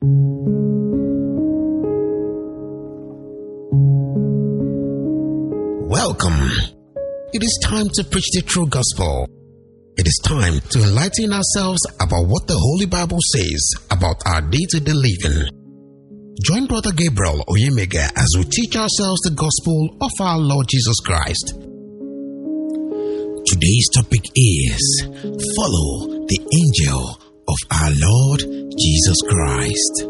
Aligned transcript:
Welcome. 0.00 0.14
It 7.32 7.42
is 7.42 7.58
time 7.64 7.88
to 7.94 8.04
preach 8.04 8.30
the 8.32 8.42
true 8.46 8.68
gospel. 8.68 9.26
It 9.96 10.06
is 10.06 10.20
time 10.22 10.60
to 10.70 10.84
enlighten 10.84 11.32
ourselves 11.32 11.80
about 11.98 12.28
what 12.28 12.46
the 12.46 12.54
Holy 12.54 12.86
Bible 12.86 13.18
says 13.34 13.74
about 13.90 14.22
our 14.24 14.40
day 14.42 14.64
to 14.68 14.78
day 14.78 14.92
living. 14.92 15.50
Join 16.44 16.68
Brother 16.68 16.92
Gabriel 16.92 17.44
Oyemega 17.48 18.12
as 18.14 18.28
we 18.38 18.44
teach 18.44 18.76
ourselves 18.76 19.20
the 19.22 19.34
gospel 19.34 19.98
of 20.00 20.12
our 20.20 20.38
Lord 20.38 20.68
Jesus 20.68 21.00
Christ. 21.04 21.58
Today's 23.50 23.88
topic 23.96 24.22
is 24.36 25.02
Follow 25.58 26.22
the 26.28 26.38
angel 26.54 27.18
of 27.48 27.56
our 27.72 27.90
Lord 27.98 28.57
Jesus 28.78 29.18
Christ. 29.28 30.04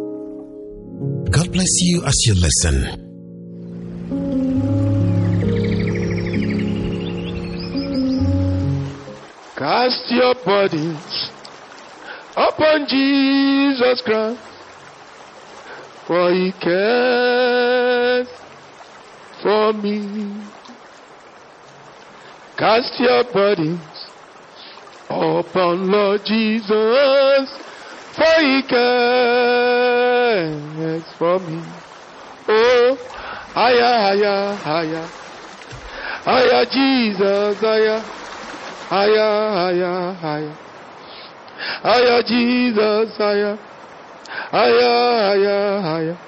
God 1.31 1.53
bless 1.53 1.81
you 1.81 2.05
as 2.05 2.15
you 2.27 2.35
listen. 2.35 2.77
Cast 9.57 10.11
your 10.11 10.35
burdens 10.45 11.31
upon 12.37 12.87
Jesus 12.89 14.03
Christ, 14.05 14.41
for 16.07 16.31
he 16.33 16.53
cares 16.61 18.29
for 19.43 19.73
me. 19.73 20.43
Cast 22.59 23.01
your 23.01 23.25
burdens 23.33 23.81
upon 25.09 25.91
Lord 25.91 26.21
Jesus, 26.27 27.49
for 28.19 28.37
he 28.43 28.63
cares 28.69 29.07
for 31.19 31.39
me. 31.41 31.83
Oh, 32.49 32.97
higher, 33.55 33.95
higher, 34.05 34.57
higher, 34.59 35.13
higher, 36.25 36.65
Jesus, 36.67 37.61
higher. 37.61 38.05
Higher, 38.89 39.51
higher, 39.53 40.15
higher. 40.15 40.59
Higher, 41.83 42.23
Jesus, 42.23 43.17
higher. 43.19 43.59
Higher, 44.27 45.19
higher, 45.29 45.81
higher. 45.83 46.19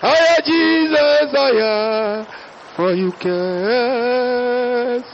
Higher, 0.00 0.42
Jesus, 0.46 1.32
higher. 1.32 2.26
For 2.74 2.94
you 2.94 3.12
cares 3.20 5.04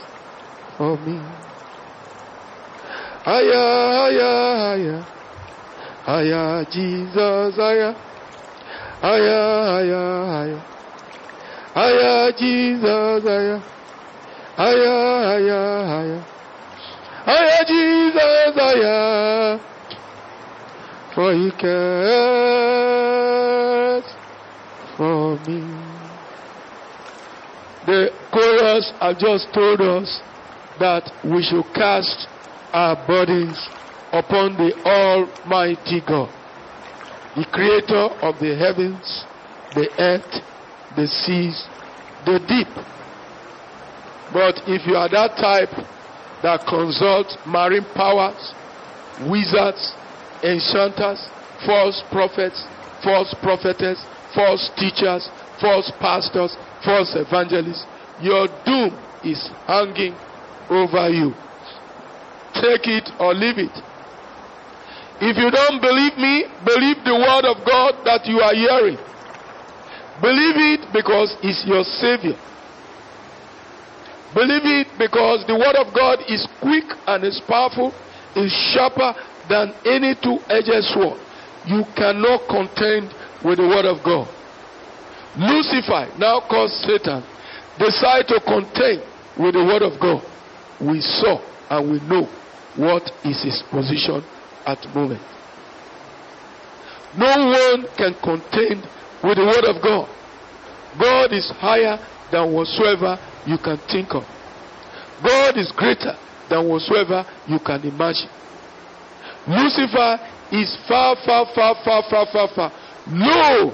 for 0.77 0.97
me. 0.99 1.39
Higher, 3.25 3.93
higher, 3.99 4.57
higher. 4.59 5.14
Higher, 6.05 6.65
Jesus, 6.71 7.57
higher. 7.57 7.95
Higher, 9.01 9.65
higher, 9.73 10.27
higher. 10.27 10.61
Higher, 11.73 12.33
Jesus, 12.39 13.25
higher. 13.25 13.63
Higher, 14.55 15.25
higher, 15.25 15.87
higher. 15.87 16.23
Higher, 17.25 17.65
Jesus, 17.67 18.55
higher. 18.55 19.61
For 21.15 21.33
he 21.33 21.51
cares 21.59 22.45
for 24.99 25.39
me. 25.39 25.59
The 27.87 28.11
chorus 28.31 28.93
have 29.01 29.19
just 29.19 29.55
told 29.55 29.81
us 29.81 30.23
that 30.79 31.11
we 31.25 31.43
should 31.43 31.73
cast 31.75 32.29
our 32.75 33.07
burdens 33.07 33.59
upon 34.15 34.55
the 34.57 34.71
Almighty 34.87 36.01
God, 36.07 36.31
the 37.35 37.45
creator 37.51 38.15
of 38.23 38.39
the 38.39 38.55
heavens, 38.55 39.03
the 39.75 39.91
earth, 39.99 40.31
the 40.95 41.07
seas, 41.27 41.67
the 42.25 42.39
deep. 42.47 42.71
But 44.33 44.63
if 44.71 44.87
you 44.87 44.95
are 44.95 45.11
that 45.11 45.35
type 45.35 45.75
that 46.47 46.63
consults 46.71 47.37
marine 47.45 47.87
powers, 47.95 48.39
wizards, 49.27 49.83
enchanters, 50.47 51.19
false 51.67 51.99
prophets, 52.13 52.63
false 53.03 53.35
prophetess, 53.43 53.99
false 54.33 54.71
teachers, 54.79 55.27
false 55.61 55.91
pastors, 55.99 56.55
false 56.85 57.11
evangelists, 57.19 57.83
your 58.23 58.47
doom 58.63 58.95
is 59.25 59.43
hanging 59.67 60.15
over 60.71 61.11
you. 61.11 61.35
Take 62.55 62.87
it 62.87 63.11
or 63.19 63.35
leave 63.35 63.59
it. 63.59 63.75
If 65.21 65.37
you 65.39 65.51
don't 65.51 65.81
believe 65.81 66.17
me, 66.19 66.59
believe 66.65 67.05
the 67.05 67.15
word 67.15 67.47
of 67.47 67.63
God 67.65 68.03
that 68.05 68.27
you 68.27 68.41
are 68.41 68.55
hearing. 68.55 68.99
Believe 70.21 70.57
it 70.59 70.93
because 70.93 71.37
it's 71.43 71.63
your 71.67 71.83
savior. 72.03 72.39
Believe 74.35 74.67
it 74.67 74.99
because 74.99 75.45
the 75.47 75.55
word 75.55 75.79
of 75.79 75.95
God 75.95 76.19
is 76.27 76.43
quick 76.61 76.85
and 77.07 77.25
is 77.25 77.41
powerful, 77.47 78.03
is 78.35 78.51
sharper 78.75 79.15
than 79.49 79.75
any 79.87 80.15
two-edged 80.19 80.83
sword. 80.91 81.23
You 81.63 81.85
cannot 81.97 82.49
contend 82.51 83.15
with 83.43 83.59
the 83.59 83.69
word 83.71 83.87
of 83.87 84.03
God. 84.03 84.35
Lucifer, 85.37 86.15
now 86.19 86.43
called 86.51 86.71
Satan, 86.83 87.27
decided 87.79 88.27
to 88.29 88.41
contend 88.43 89.15
with 89.37 89.55
the 89.55 89.63
word 89.63 89.83
of 89.83 89.99
God. 90.01 90.23
We 90.79 91.01
saw 91.01 91.55
and 91.71 91.91
we 91.91 92.01
know 92.01 92.43
what 92.75 93.03
is 93.23 93.43
his 93.43 93.63
position 93.71 94.27
at 94.67 94.81
the 94.83 94.89
moment. 94.89 95.23
No 97.17 97.31
one 97.31 97.87
can 97.97 98.15
contend 98.23 98.83
with 99.23 99.37
the 99.39 99.47
word 99.47 99.65
of 99.65 99.83
God. 99.83 100.09
God 100.99 101.33
is 101.33 101.51
higher 101.59 101.99
than 102.31 102.53
whatsoever 102.53 103.19
you 103.47 103.59
can 103.59 103.79
think 103.91 104.15
of. 104.15 104.25
God 105.23 105.57
is 105.57 105.73
greater 105.77 106.19
than 106.51 106.69
whatsoever 106.69 107.25
you 107.47 107.59
can 107.61 107.83
imagine. 107.87 108.31
Lucifer 109.47 110.19
is 110.51 110.77
far, 110.89 111.17
far, 111.25 111.47
far, 111.55 111.75
far, 111.85 112.03
far, 112.11 112.27
far, 112.33 112.49
far. 112.55 112.73
Low 113.07 113.73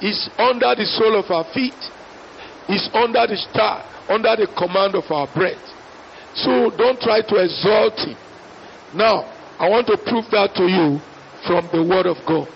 is 0.00 0.30
under 0.38 0.74
the 0.74 0.84
sole 0.84 1.18
of 1.18 1.30
our 1.30 1.44
feet, 1.52 1.80
is 2.68 2.88
under 2.92 3.26
the 3.26 3.36
star, 3.36 3.84
under 4.08 4.36
the 4.36 4.48
command 4.56 4.94
of 4.94 5.04
our 5.10 5.26
breath. 5.32 5.64
So 6.34 6.70
don't 6.76 7.00
try 7.00 7.22
to 7.22 7.34
exalt 7.36 7.98
him. 7.98 8.16
Now, 8.94 9.39
I 9.60 9.68
want 9.68 9.86
to 9.88 9.98
prove 9.98 10.24
that 10.30 10.54
to 10.56 10.64
you 10.64 11.04
from 11.46 11.68
the 11.70 11.84
Word 11.84 12.06
of 12.06 12.16
God. 12.26 12.48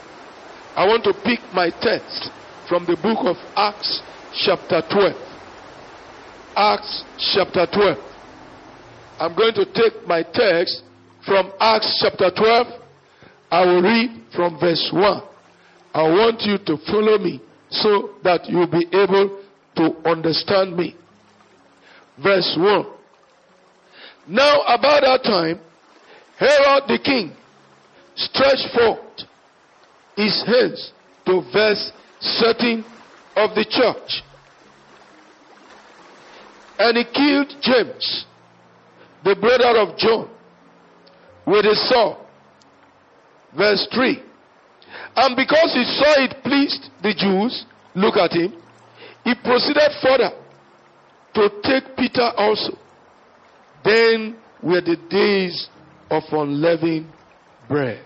I 0.74 0.86
want 0.86 1.04
to 1.04 1.12
pick 1.12 1.52
my 1.52 1.68
text 1.68 2.30
from 2.66 2.86
the 2.86 2.96
book 2.96 3.18
of 3.28 3.36
Acts, 3.54 4.00
chapter 4.32 4.80
12. 4.90 5.12
Acts 6.56 7.04
chapter 7.34 7.66
12. 7.70 7.98
I'm 9.20 9.36
going 9.36 9.52
to 9.52 9.66
take 9.66 10.08
my 10.08 10.22
text 10.22 10.82
from 11.26 11.52
Acts 11.60 12.00
chapter 12.00 12.30
12. 12.34 12.66
I 13.50 13.66
will 13.66 13.82
read 13.82 14.24
from 14.34 14.58
verse 14.58 14.88
1. 14.90 15.22
I 15.92 16.02
want 16.08 16.40
you 16.40 16.56
to 16.56 16.78
follow 16.86 17.18
me 17.18 17.38
so 17.68 18.14
that 18.24 18.48
you'll 18.48 18.66
be 18.66 18.86
able 18.96 19.44
to 19.76 20.08
understand 20.08 20.74
me. 20.74 20.96
Verse 22.16 22.56
1. 22.58 22.86
Now, 24.26 24.62
about 24.62 25.02
that 25.02 25.20
time, 25.22 25.60
Herod 26.38 26.84
the 26.88 26.98
king 27.02 27.32
stretched 28.16 28.74
forth 28.74 29.00
his 30.16 30.42
hands 30.46 30.92
to 31.26 31.42
verse 31.52 31.92
certain 32.20 32.84
of 33.36 33.54
the 33.54 33.64
church. 33.68 34.22
And 36.78 36.96
he 36.96 37.04
killed 37.04 37.54
James, 37.60 38.26
the 39.24 39.36
brother 39.36 39.78
of 39.78 39.96
John, 39.96 40.28
with 41.46 41.64
a 41.66 41.74
sword. 41.88 42.18
Verse 43.56 43.86
3. 43.94 44.22
And 45.16 45.36
because 45.36 45.72
he 45.72 45.84
saw 45.84 46.24
it 46.24 46.42
pleased 46.42 46.90
the 47.02 47.14
Jews, 47.14 47.64
look 47.94 48.16
at 48.16 48.32
him, 48.32 48.52
he 49.22 49.34
proceeded 49.34 49.90
further 50.02 50.30
to 51.34 51.48
take 51.62 51.96
Peter 51.96 52.30
also. 52.36 52.76
Then 53.84 54.36
were 54.62 54.80
the 54.80 54.96
days 55.08 55.68
of 56.14 56.22
unleavened 56.32 57.10
bread. 57.68 58.04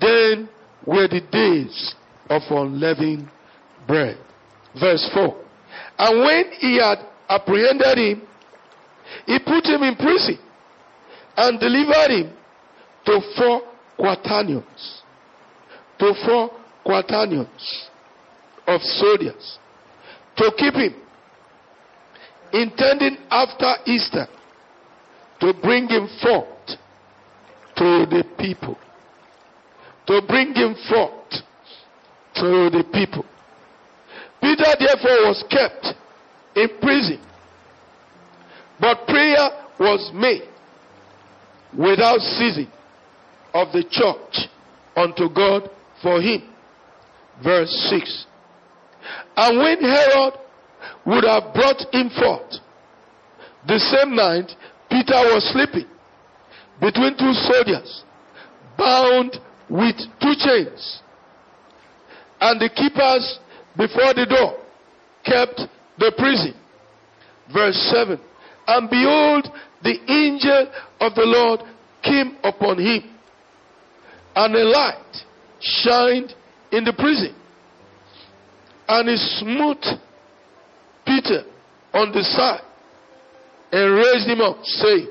Then 0.00 0.48
were 0.86 1.08
the 1.08 1.20
days 1.32 1.94
of 2.30 2.42
unleavened 2.50 3.28
bread. 3.86 4.18
Verse 4.78 5.08
4. 5.12 5.44
And 5.98 6.20
when 6.20 6.52
he 6.58 6.78
had 6.78 6.98
apprehended 7.28 7.98
him, 7.98 8.22
he 9.26 9.38
put 9.38 9.64
him 9.66 9.82
in 9.82 9.96
prison 9.96 10.38
and 11.36 11.58
delivered 11.58 12.10
him 12.10 12.32
to 13.06 13.20
four 13.36 13.62
quaternions. 13.96 15.02
To 15.98 16.12
four 16.24 16.50
quaternions 16.84 17.88
of 18.66 18.80
soldiers 18.82 19.58
to 20.36 20.52
keep 20.58 20.74
him, 20.74 20.94
intending 22.52 23.16
after 23.30 23.74
Easter 23.86 24.26
to 25.40 25.52
bring 25.62 25.88
him 25.88 26.08
forth 26.22 26.78
to 27.76 28.06
the 28.06 28.24
people. 28.38 28.76
to 30.06 30.22
bring 30.28 30.54
him 30.54 30.74
forth 30.88 31.42
to 32.34 32.70
the 32.70 32.84
people. 32.92 33.24
Peter 34.40 34.70
therefore 34.78 35.26
was 35.26 35.44
kept 35.50 35.94
in 36.54 36.68
prison, 36.80 37.20
but 38.78 39.06
prayer 39.06 39.50
was 39.80 40.10
made 40.14 40.48
without 41.76 42.20
ceasing 42.20 42.70
of 43.52 43.72
the 43.72 43.82
church 43.90 44.48
unto 44.94 45.28
God 45.28 45.68
for 46.02 46.20
him. 46.20 46.42
Verse 47.42 47.70
6. 47.90 48.26
And 49.36 49.58
when 49.58 49.80
Herod 49.80 50.34
would 51.04 51.24
have 51.24 51.52
brought 51.52 51.82
him 51.92 52.10
forth, 52.10 52.60
the 53.66 53.78
same 53.78 54.14
night 54.14 54.52
Peter 54.96 55.34
was 55.34 55.44
sleeping 55.52 55.86
between 56.80 57.18
two 57.18 57.34
soldiers, 57.34 58.02
bound 58.78 59.36
with 59.68 59.96
two 60.22 60.32
chains. 60.38 61.02
And 62.40 62.58
the 62.58 62.70
keepers 62.70 63.38
before 63.76 64.14
the 64.14 64.24
door 64.24 64.56
kept 65.22 65.60
the 65.98 66.12
prison. 66.16 66.54
Verse 67.52 67.76
7. 67.92 68.18
And 68.68 68.88
behold, 68.88 69.48
the 69.82 69.98
angel 70.10 70.72
of 71.00 71.14
the 71.14 71.24
Lord 71.24 71.60
came 72.02 72.38
upon 72.42 72.78
him, 72.78 73.02
and 74.34 74.54
a 74.54 74.64
light 74.64 75.24
shined 75.60 76.34
in 76.72 76.84
the 76.84 76.94
prison. 76.94 77.34
And 78.88 79.10
he 79.10 79.16
smote 79.16 79.84
Peter 81.04 81.44
on 81.92 82.12
the 82.12 82.22
side 82.22 82.65
and 83.72 83.94
raised 83.94 84.28
him 84.28 84.40
up, 84.40 84.62
saying, 84.64 85.08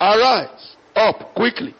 Arise 0.00 0.76
up 0.94 1.34
quickly. 1.34 1.74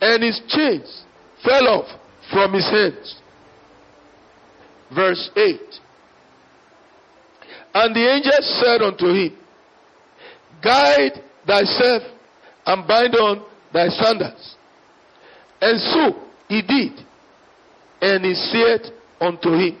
And 0.00 0.22
his 0.22 0.40
chains 0.48 1.04
fell 1.44 1.68
off 1.68 2.00
from 2.32 2.52
his 2.52 2.68
hands. 2.68 3.20
Verse 4.94 5.30
8. 5.36 5.60
And 7.74 7.94
the 7.94 8.10
angel 8.10 8.32
said 8.40 8.82
unto 8.82 9.06
him, 9.06 9.36
Guide 10.62 11.22
thyself 11.46 12.02
and 12.66 12.86
bind 12.86 13.14
on 13.14 13.44
thy 13.72 13.88
sandals. 13.88 14.56
And 15.60 15.80
so 15.80 16.22
he 16.48 16.62
did. 16.62 17.04
And 18.00 18.24
he 18.24 18.34
said 18.34 18.92
unto 19.20 19.50
him, 19.50 19.78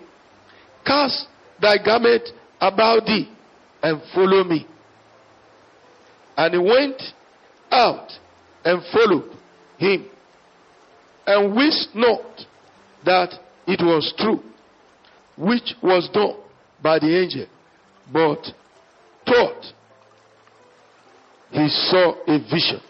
Cast 0.84 1.26
thy 1.60 1.76
garment 1.84 2.28
about 2.60 3.06
thee 3.06 3.28
and 3.82 4.00
follow 4.14 4.44
me. 4.44 4.66
And 6.36 6.54
he 6.54 6.60
went 6.60 7.02
out 7.70 8.10
and 8.64 8.82
followed 8.92 9.36
him 9.78 10.08
and 11.26 11.54
wist 11.54 11.88
not 11.94 12.22
that 13.04 13.34
it 13.66 13.80
was 13.82 14.12
true, 14.16 14.42
which 15.36 15.74
was 15.82 16.08
done 16.12 16.36
by 16.82 16.98
the 16.98 17.20
angel, 17.20 17.46
but 18.12 18.42
thought 19.26 19.64
he 21.50 21.68
saw 21.68 22.14
a 22.26 22.38
vision. 22.38 22.80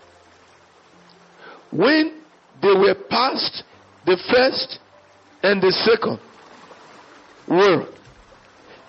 When 1.71 2.21
they 2.63 2.69
were 2.69 2.95
past 3.09 3.65
the 4.07 4.17
first 4.31 4.79
and 5.43 5.61
the 5.61 5.73
second 5.73 6.19
world, 7.49 7.98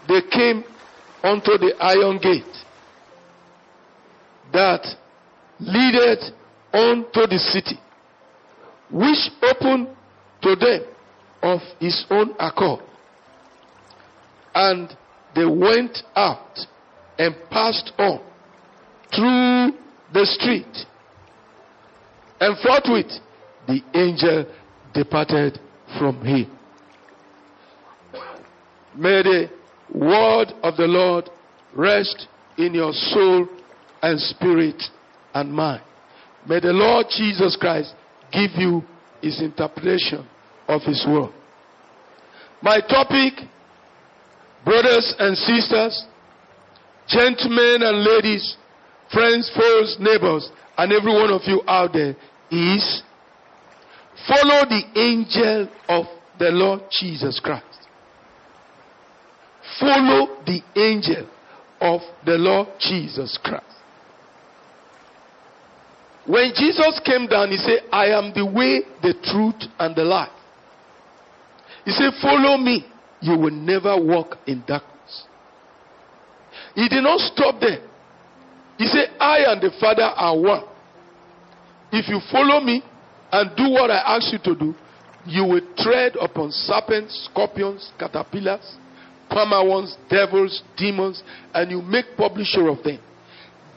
they 0.10 0.22
came 0.32 0.64
unto 1.24 1.58
the 1.60 1.74
iron 1.80 2.18
gate 2.18 2.44
that 4.52 4.84
leadeth 5.60 6.34
unto 6.74 7.28
the 7.28 7.38
city, 7.38 7.80
which 8.92 9.30
opened 9.44 9.88
to 10.42 10.56
them 10.56 10.82
of 11.44 11.62
his 11.80 12.06
own 12.10 12.34
accord. 12.40 12.84
And 14.56 14.90
they 15.36 15.46
went 15.46 16.00
out 16.16 16.58
and 17.20 17.36
passed 17.52 17.92
on 18.00 18.20
through 19.16 19.78
the 20.12 20.26
street. 20.26 20.86
And 22.40 22.58
forthwith 22.58 23.12
the 23.68 23.82
angel 23.94 24.46
departed 24.94 25.60
from 26.00 26.26
him. 26.26 26.50
May 28.96 29.22
the 29.22 29.59
word 29.94 30.54
of 30.64 30.76
the 30.78 30.88
Lord 30.88 31.30
rest 31.76 32.28
in 32.58 32.74
your 32.74 32.92
soul 32.94 33.48
and 34.02 34.20
spirit 34.20 34.82
and 35.34 35.52
mind. 35.52 35.82
May 36.48 36.60
the 36.60 36.74
Lord 36.74 37.08
Jesus 37.10 37.58
Christ 37.60 37.94
give 38.32 38.52
you 38.56 38.84
his 39.22 39.42
interpretation 39.42 40.28
of 40.68 40.82
his 40.84 41.06
word. 41.08 41.32
My 42.62 42.80
topic, 42.80 43.34
brothers 44.64 45.16
and 45.20 45.38
sisters, 45.38 46.06
gentlemen 47.08 47.82
and 47.82 48.04
ladies, 48.04 48.58
friends, 49.12 49.52
foes, 49.56 49.98
neighbors, 50.00 50.50
and 50.78 50.92
every 50.92 51.14
one 51.14 51.32
of 51.32 51.42
you 51.46 51.62
out 51.68 51.94
there 51.94 52.16
is 52.52 53.04
follow 54.28 54.66
the 54.68 54.82
angel 54.96 55.70
of 55.88 56.06
the 56.38 56.50
Lord 56.52 56.82
Jesus 56.92 57.40
Christ. 57.40 57.69
Follow 59.80 60.44
the 60.46 60.62
angel 60.76 61.28
of 61.82 62.02
the 62.26 62.38
Lord 62.38 62.68
Jesus 62.80 63.38
Christ. 63.42 63.66
When 66.26 66.52
Jesus 66.56 67.00
came 67.06 67.28
down, 67.28 67.50
he 67.50 67.58
said, 67.58 67.80
I 67.92 68.08
am 68.08 68.34
the 68.34 68.46
way, 68.46 68.82
the 69.02 69.14
truth, 69.24 69.70
and 69.80 69.96
the 69.96 70.04
life. 70.04 70.30
He 71.86 71.92
said, 71.92 72.12
Follow 72.22 72.58
me. 72.58 72.86
You 73.22 73.38
will 73.38 73.52
never 73.52 74.02
walk 74.02 74.38
in 74.48 74.64
darkness. 74.68 75.26
He 76.76 76.88
did 76.88 77.04
not 77.04 77.20
stop 77.20 77.60
there. 77.60 77.82
He 78.78 78.86
said, 78.86 79.10
I 79.20 79.40
and 79.48 79.62
the 79.62 79.72
Father 79.80 80.04
are 80.04 80.40
one. 80.40 80.64
If 81.92 82.08
you 82.08 82.20
follow 82.32 82.62
me 82.62 82.84
and 83.32 83.56
do 83.58 83.70
what 83.72 83.92
I 83.92 84.16
ask 84.16 84.32
you 84.32 84.40
to 84.40 84.56
do, 84.56 84.76
you 85.26 85.44
will 85.44 85.62
tread 85.78 86.16
upon 86.16 86.52
serpents, 86.52 87.28
scorpions, 87.32 87.92
caterpillars, 88.00 88.78
palmer 89.30 89.68
ones, 89.68 89.96
devils, 90.10 90.62
demons, 90.78 91.24
and 91.54 91.72
you 91.72 91.82
make 91.82 92.06
publisher 92.18 92.68
of 92.68 92.84
them. 92.84 93.00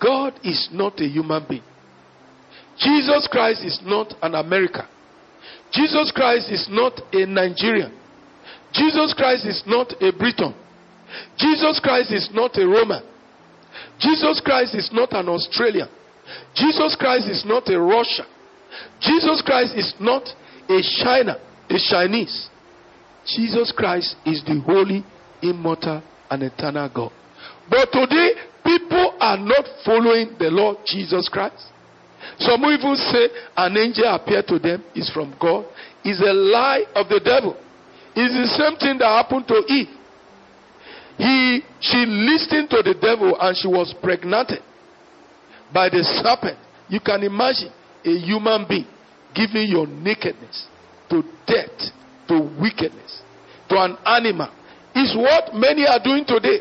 God 0.02 0.34
is 0.42 0.68
not 0.72 1.00
a 1.00 1.06
human 1.06 1.44
being. 1.48 1.62
Jesus 2.78 3.28
Christ 3.30 3.64
is 3.64 3.78
not 3.84 4.14
an 4.22 4.34
American. 4.34 4.86
Jesus 5.72 6.12
Christ 6.14 6.50
is 6.50 6.66
not 6.70 7.00
a 7.12 7.26
Nigerian. 7.26 7.92
Jesus 8.72 9.14
Christ 9.16 9.46
is 9.46 9.62
not 9.66 9.92
a 10.00 10.12
Briton. 10.12 10.54
Jesus 11.38 11.80
Christ 11.82 12.12
is 12.12 12.28
not 12.32 12.56
a 12.56 12.66
Roman. 12.66 13.02
Jesus 14.00 14.40
Christ 14.44 14.74
is 14.74 14.90
not 14.92 15.12
an 15.12 15.28
Australian. 15.28 15.88
Jesus 16.54 16.96
Christ 16.98 17.28
is 17.28 17.44
not 17.46 17.68
a 17.68 17.78
Russian. 17.78 18.26
Jesus 19.00 19.42
Christ 19.44 19.74
is 19.76 19.94
not 20.00 20.22
a 20.68 20.80
China, 21.02 21.38
a 21.68 21.78
Chinese. 21.90 22.48
Jesus 23.26 23.72
Christ 23.76 24.16
is 24.24 24.42
the 24.44 24.60
holy, 24.64 25.04
immortal, 25.42 26.02
and 26.30 26.42
eternal 26.42 26.88
God. 26.92 27.12
But 27.68 27.92
today, 27.92 28.32
people 28.64 29.16
are 29.20 29.36
not 29.36 29.64
following 29.84 30.36
the 30.38 30.48
Lord 30.50 30.78
Jesus 30.86 31.28
Christ. 31.28 31.68
Some 32.38 32.64
even 32.64 32.96
say 32.96 33.28
an 33.56 33.76
angel 33.76 34.06
appeared 34.06 34.46
to 34.48 34.58
them 34.58 34.84
is 34.94 35.10
from 35.10 35.34
God. 35.40 35.66
Is 36.04 36.20
a 36.20 36.32
lie 36.32 36.84
of 36.94 37.08
the 37.08 37.20
devil. 37.20 37.56
It's 38.14 38.34
the 38.34 38.48
same 38.56 38.76
thing 38.78 38.98
that 38.98 39.06
happened 39.06 39.46
to 39.48 39.62
Eve. 39.68 39.88
He, 41.18 41.62
she 41.80 42.04
listened 42.06 42.70
to 42.70 42.82
the 42.82 42.94
devil 43.00 43.36
and 43.40 43.56
she 43.56 43.68
was 43.68 43.94
pregnant 44.02 44.52
by 45.72 45.88
the 45.88 46.02
serpent. 46.02 46.58
You 46.88 47.00
can 47.00 47.22
imagine 47.22 47.70
a 48.04 48.10
human 48.18 48.66
being 48.68 48.86
giving 49.34 49.68
your 49.68 49.86
nakedness 49.86 50.66
to 51.10 51.22
death, 51.46 51.90
to 52.28 52.40
wickedness, 52.60 53.22
to 53.68 53.76
an 53.78 53.96
animal. 54.06 54.48
Is 54.94 55.16
what 55.16 55.54
many 55.54 55.86
are 55.86 56.02
doing 56.02 56.24
today. 56.26 56.60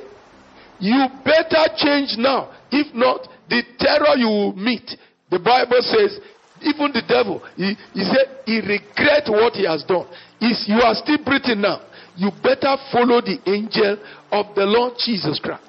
You 0.80 1.08
better 1.24 1.68
change 1.76 2.16
now. 2.18 2.52
If 2.72 2.94
not, 2.96 3.28
the 3.50 3.62
terror 3.78 4.16
you 4.18 4.28
will 4.28 4.56
meet 4.56 4.90
the 5.32 5.40
Bible 5.40 5.80
says, 5.80 6.20
even 6.62 6.92
the 6.92 7.02
devil, 7.08 7.42
he, 7.56 7.74
he 7.96 8.04
said 8.04 8.44
he 8.46 8.60
regret 8.60 9.32
what 9.32 9.56
he 9.56 9.66
has 9.66 9.82
done. 9.88 10.06
Is 10.44 10.68
you 10.68 10.84
are 10.84 10.94
still 10.94 11.24
breathing 11.24 11.62
now. 11.64 11.88
You 12.20 12.30
better 12.44 12.76
follow 12.92 13.24
the 13.24 13.40
angel 13.48 13.98
of 14.30 14.54
the 14.54 14.68
Lord 14.68 15.00
Jesus 15.00 15.40
Christ. 15.40 15.64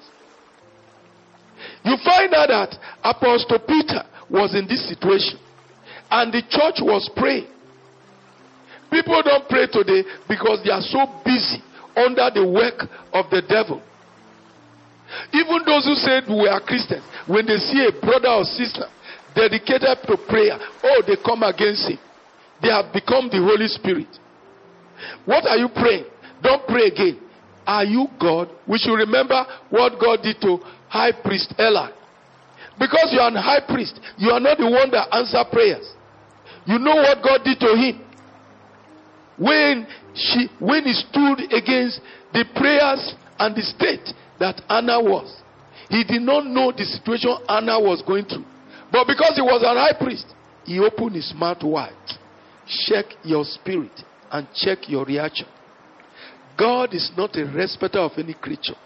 You 1.86 1.94
find 2.04 2.34
out 2.34 2.50
that 2.50 2.74
Apostle 3.06 3.62
Peter 3.62 4.02
was 4.28 4.54
in 4.58 4.66
this 4.66 4.82
situation 4.90 5.38
and 6.10 6.32
the 6.34 6.42
church 6.50 6.82
was 6.82 7.08
praying. 7.14 7.46
People 8.90 9.22
don't 9.22 9.48
pray 9.48 9.70
today 9.70 10.02
because 10.28 10.60
they 10.66 10.70
are 10.74 10.82
so 10.82 11.06
busy 11.24 11.62
under 11.96 12.30
the 12.32 12.44
work 12.46 12.88
of 13.12 13.30
the 13.30 13.42
devil. 13.42 13.82
Even 15.32 15.60
those 15.66 15.84
who 15.84 15.94
said 15.94 16.24
we 16.28 16.48
are 16.48 16.60
Christians, 16.60 17.04
when 17.26 17.46
they 17.46 17.56
see 17.58 17.84
a 17.84 17.92
brother 18.00 18.32
or 18.32 18.44
sister 18.44 18.88
dedicated 19.34 19.98
to 20.08 20.16
prayer, 20.28 20.56
oh, 20.84 21.02
they 21.06 21.16
come 21.20 21.42
against 21.42 21.88
him. 21.88 21.98
They 22.62 22.68
have 22.68 22.92
become 22.92 23.28
the 23.28 23.42
Holy 23.42 23.68
Spirit. 23.68 24.08
What 25.24 25.44
are 25.46 25.56
you 25.56 25.68
praying? 25.68 26.06
Don't 26.42 26.66
pray 26.66 26.88
again. 26.88 27.20
Are 27.66 27.84
you 27.84 28.06
God? 28.20 28.48
We 28.66 28.78
should 28.78 28.94
remember 28.94 29.44
what 29.70 30.00
God 30.00 30.22
did 30.22 30.40
to 30.42 30.58
High 30.88 31.12
Priest 31.12 31.54
Eli. 31.58 31.90
Because 32.78 33.12
you 33.12 33.20
are 33.20 33.30
a 33.30 33.40
high 33.40 33.60
priest, 33.60 34.00
you 34.16 34.30
are 34.30 34.40
not 34.40 34.58
the 34.58 34.66
one 34.66 34.90
that 34.90 35.06
answer 35.14 35.44
prayers. 35.50 35.86
You 36.64 36.78
know 36.78 36.96
what 36.96 37.22
God 37.22 37.44
did 37.44 37.60
to 37.60 37.76
him. 37.76 38.00
When 39.38 39.86
she 40.14 40.48
when 40.58 40.84
he 40.84 40.92
stood 40.92 41.52
against 41.52 42.00
the 42.32 42.44
prayers 42.54 43.14
and 43.38 43.56
the 43.56 43.62
state 43.62 44.08
that 44.38 44.60
Anna 44.68 45.00
was. 45.00 45.42
He 45.88 46.04
did 46.04 46.22
not 46.22 46.46
know 46.46 46.72
the 46.72 46.84
situation 46.84 47.36
Anna 47.48 47.78
was 47.78 48.02
going 48.06 48.24
through. 48.24 48.44
But 48.90 49.06
because 49.06 49.32
he 49.36 49.42
was 49.42 49.62
a 49.62 49.74
high 49.74 49.98
priest, 49.98 50.26
he 50.64 50.78
opened 50.78 51.16
his 51.16 51.32
mouth 51.34 51.62
wide. 51.62 51.92
Check 52.86 53.06
your 53.24 53.44
spirit 53.44 53.92
and 54.30 54.46
check 54.54 54.88
your 54.88 55.04
reaction. 55.04 55.46
God 56.58 56.94
is 56.94 57.10
not 57.16 57.36
a 57.36 57.44
respecter 57.44 57.98
of 57.98 58.12
any 58.16 58.34
creature. 58.34 58.76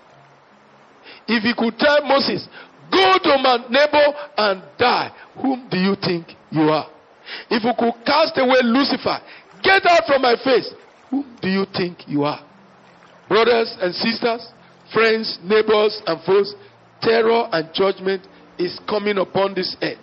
If 1.29 1.43
he 1.43 1.53
could 1.57 1.79
tell 1.79 2.03
Moses, 2.05 2.47
Go 2.91 3.19
to 3.23 3.39
my 3.43 3.59
neighbor 3.69 4.07
and 4.37 4.63
die, 4.79 5.11
whom 5.41 5.69
do 5.71 5.77
you 5.77 5.97
think 5.97 6.27
you 6.51 6.63
are? 6.63 6.89
If 7.51 7.65
you 7.65 7.73
could 7.77 7.95
cast 8.05 8.39
away 8.39 8.63
Lucifer, 8.63 9.19
get 9.63 9.87
out 9.87 10.07
from 10.07 10.23
my 10.23 10.37
face, 10.43 10.73
Who 11.11 11.25
do 11.41 11.49
you 11.49 11.65
think 11.77 12.09
you 12.09 12.25
are? 12.25 12.45
Brothers 13.29 13.77
and 13.81 13.95
sisters, 13.95 14.47
friends, 14.93 15.39
neighbors, 15.43 16.01
and 16.07 16.23
foes, 16.25 16.55
terror 17.01 17.49
and 17.53 17.69
judgment 17.75 18.27
is 18.59 18.79
coming 18.89 19.19
upon 19.19 19.55
this 19.55 19.77
earth. 19.83 19.99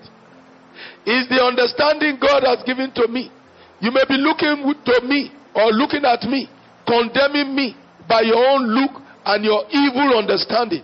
Is 1.06 1.28
the 1.30 1.40
understanding 1.44 2.18
God 2.20 2.44
has 2.44 2.64
given 2.66 2.92
to 2.96 3.08
me. 3.08 3.32
You 3.80 3.92
may 3.92 4.04
be 4.08 4.16
looking 4.16 4.74
to 4.86 5.02
me 5.04 5.32
or 5.56 5.72
looking 5.72 6.04
at 6.06 6.24
me, 6.24 6.50
condemning 6.88 7.56
me 7.56 7.76
by 8.08 8.22
your 8.22 8.40
own 8.40 8.68
look 8.68 9.02
and 9.26 9.44
your 9.44 9.64
evil 9.70 10.18
understanding. 10.18 10.84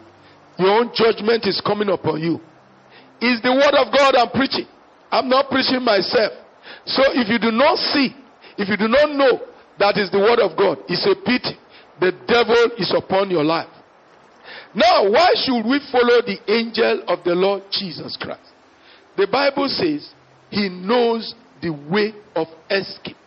Your 0.57 0.79
own 0.79 0.91
judgment 0.93 1.47
is 1.47 1.61
coming 1.65 1.89
upon 1.89 2.21
you. 2.21 2.35
Is 3.21 3.41
the 3.41 3.51
word 3.51 3.75
of 3.75 3.91
God 3.91 4.15
I'm 4.15 4.29
preaching. 4.31 4.67
I'm 5.11 5.27
not 5.27 5.49
preaching 5.49 5.83
myself. 5.83 6.33
So 6.85 7.03
if 7.15 7.27
you 7.27 7.39
do 7.39 7.51
not 7.51 7.77
see, 7.77 8.15
if 8.59 8.67
you 8.67 8.75
do 8.75 8.89
not 8.89 9.15
know 9.15 9.39
that 9.79 9.97
is 9.97 10.11
the 10.11 10.19
word 10.19 10.39
of 10.39 10.57
God, 10.57 10.79
it's 10.89 11.07
a 11.07 11.15
pity. 11.15 11.55
The 11.99 12.11
devil 12.27 12.75
is 12.77 12.93
upon 12.95 13.31
your 13.31 13.43
life. 13.43 13.71
Now, 14.75 15.09
why 15.09 15.31
should 15.35 15.63
we 15.63 15.79
follow 15.91 16.21
the 16.21 16.37
angel 16.51 17.03
of 17.07 17.23
the 17.23 17.33
Lord 17.33 17.63
Jesus 17.71 18.17
Christ? 18.19 18.51
The 19.15 19.27
Bible 19.27 19.67
says 19.69 20.11
he 20.49 20.67
knows 20.67 21.33
the 21.61 21.71
way 21.71 22.13
of 22.35 22.47
escape. 22.69 23.17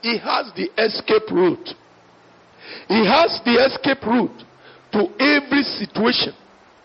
He 0.00 0.16
has 0.18 0.52
the 0.56 0.70
escape 0.80 1.30
route. 1.30 1.68
He 2.88 3.04
has 3.06 3.40
the 3.44 3.60
escape 3.68 4.04
route 4.06 4.42
to 4.92 5.00
every 5.20 5.62
situation, 5.62 6.32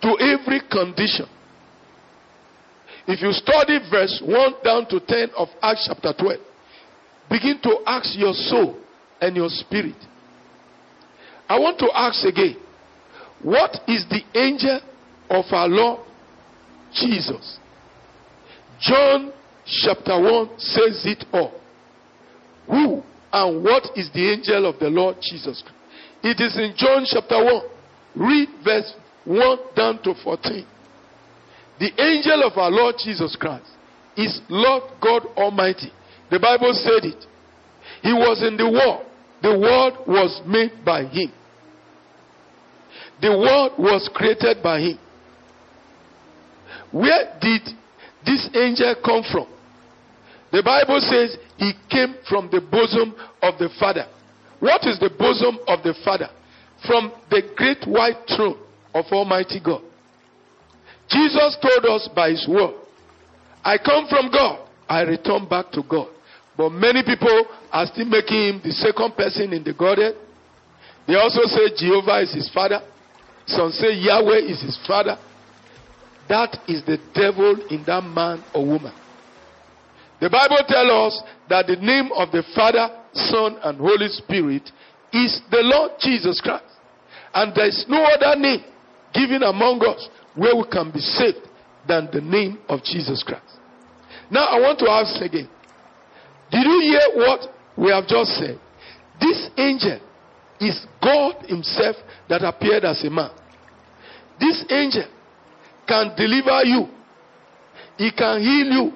to 0.02 0.18
every 0.20 0.60
condition. 0.70 1.28
If 3.08 3.22
you 3.22 3.32
study 3.32 3.80
verse 3.92 4.22
1 4.26 4.54
down 4.64 4.88
to 4.90 5.00
10 5.00 5.30
of 5.38 5.48
Acts 5.62 5.88
chapter 5.88 6.14
12, 6.18 6.40
begin 7.34 7.60
to 7.64 7.80
ask 7.88 8.16
your 8.16 8.34
soul 8.34 8.78
and 9.20 9.36
your 9.36 9.50
spirit. 9.50 9.96
I 11.50 11.58
want 11.58 11.80
to 11.80 11.90
ask 11.92 12.24
again 12.26 12.58
what 13.42 13.72
is 13.88 14.06
the 14.08 14.22
angel 14.40 14.80
of 15.32 15.46
our 15.52 15.68
Lord 15.68 16.02
Jesus? 16.94 17.58
John 18.80 19.34
chapter 19.66 20.22
1 20.22 20.50
says 20.60 21.02
it 21.06 21.26
all. 21.34 21.60
Who 22.68 23.02
and 23.34 23.64
what 23.64 23.98
is 23.98 24.12
the 24.14 24.32
angel 24.32 24.70
of 24.70 24.80
the 24.80 24.90
Lord 24.90 25.18
Jesus? 25.20 25.64
Christ? 25.64 25.78
It 26.24 26.40
is 26.40 26.56
in 26.56 26.74
John 26.78 27.04
chapter 27.06 27.44
1. 27.44 27.62
Read 28.16 28.50
verse 28.64 28.94
1 29.26 29.58
down 29.76 30.04
to 30.04 30.14
14. 30.24 30.66
The 31.80 31.92
angel 32.00 32.44
of 32.44 32.58
our 32.60 32.70
Lord 32.70 32.96
Jesus 33.04 33.36
Christ 33.36 33.72
is 34.16 34.40
Lord 34.50 34.84
God 35.02 35.26
Almighty. 35.36 35.92
The 36.34 36.40
Bible 36.40 36.74
said 36.74 37.06
it. 37.06 37.26
He 38.02 38.12
was 38.12 38.42
in 38.42 38.58
the 38.58 38.66
world. 38.66 39.06
The 39.44 39.54
world 39.54 40.08
was 40.08 40.42
made 40.48 40.84
by 40.84 41.04
him. 41.04 41.32
The 43.22 43.30
world 43.30 43.74
was 43.78 44.10
created 44.16 44.64
by 44.64 44.80
him. 44.80 45.00
Where 46.92 47.38
did 47.40 47.62
this 48.26 48.50
angel 48.56 48.96
come 49.06 49.22
from? 49.32 49.46
The 50.52 50.64
Bible 50.64 51.02
says 51.02 51.38
he 51.58 51.74
came 51.92 52.16
from 52.28 52.50
the 52.52 52.62
bosom 52.62 53.14
of 53.44 53.60
the 53.60 53.70
Father. 53.80 54.08
What 54.60 54.88
is 54.88 54.98
the 54.98 55.12
bosom 55.12 55.60
of 55.68 55.84
the 55.84 55.94
Father? 56.04 56.30
From 56.88 57.14
the 57.30 57.44
great 57.56 57.86
white 57.86 58.26
throne 58.36 58.58
of 58.96 59.06
Almighty 59.12 59.60
God. 59.64 59.84
Jesus 61.10 61.58
told 61.62 61.86
us 61.86 62.10
by 62.16 62.32
his 62.32 62.48
word, 62.50 62.74
I 63.64 63.78
come 63.78 64.08
from 64.10 64.32
God, 64.32 64.68
I 64.90 65.02
return 65.02 65.48
back 65.48 65.72
to 65.74 65.84
God. 65.88 66.08
But 66.56 66.70
many 66.70 67.04
people 67.04 67.46
are 67.72 67.86
still 67.88 68.06
making 68.06 68.38
him 68.38 68.62
the 68.64 68.72
second 68.72 69.16
person 69.16 69.54
in 69.54 69.64
the 69.64 69.74
Godhead. 69.74 70.16
They 71.08 71.16
also 71.16 71.44
say 71.46 71.74
Jehovah 71.76 72.22
is 72.22 72.34
his 72.34 72.50
father. 72.54 72.82
Some 73.46 73.72
say 73.72 73.94
Yahweh 73.94 74.52
is 74.52 74.62
his 74.62 74.80
father. 74.88 75.18
That 76.30 76.58
is 76.68 76.84
the 76.86 76.98
devil 77.14 77.58
in 77.70 77.84
that 77.86 78.04
man 78.04 78.44
or 78.54 78.66
woman. 78.66 78.94
The 80.22 80.30
Bible 80.30 80.64
tells 80.68 81.14
us 81.14 81.24
that 81.50 81.68
the 81.68 81.76
name 81.76 82.10
of 82.16 82.32
the 82.32 82.44
Father, 82.56 82.88
Son, 83.12 83.58
and 83.62 83.78
Holy 83.78 84.08
Spirit 84.08 84.64
is 85.12 85.42
the 85.52 85.60
Lord 85.60 85.92
Jesus 86.00 86.40
Christ. 86.40 86.64
And 87.34 87.54
there 87.54 87.68
is 87.68 87.84
no 87.90 88.02
other 88.02 88.40
name 88.40 88.64
given 89.14 89.44
among 89.44 89.84
us 89.86 90.08
where 90.36 90.56
we 90.56 90.64
can 90.72 90.92
be 90.92 91.00
saved 91.00 91.46
than 91.88 92.08
the 92.14 92.22
name 92.22 92.60
of 92.70 92.84
Jesus 92.84 93.22
Christ. 93.24 93.60
Now 94.32 94.46
I 94.46 94.62
want 94.62 94.80
to 94.80 94.90
ask 94.90 95.22
again. 95.22 95.50
Did 96.54 96.66
you 96.66 96.80
hear 96.82 97.26
what 97.26 97.50
we 97.76 97.90
have 97.90 98.06
just 98.06 98.38
said? 98.38 98.60
This 99.20 99.50
angel 99.58 100.00
is 100.60 100.86
God 101.02 101.44
Himself 101.48 101.96
that 102.30 102.44
appeared 102.44 102.86
as 102.86 103.04
a 103.04 103.10
man. 103.10 103.32
This 104.40 104.64
angel 104.70 105.06
can 105.88 106.14
deliver 106.16 106.64
you, 106.64 106.88
He 107.98 108.12
can 108.12 108.40
heal 108.40 108.68
you, 108.70 108.94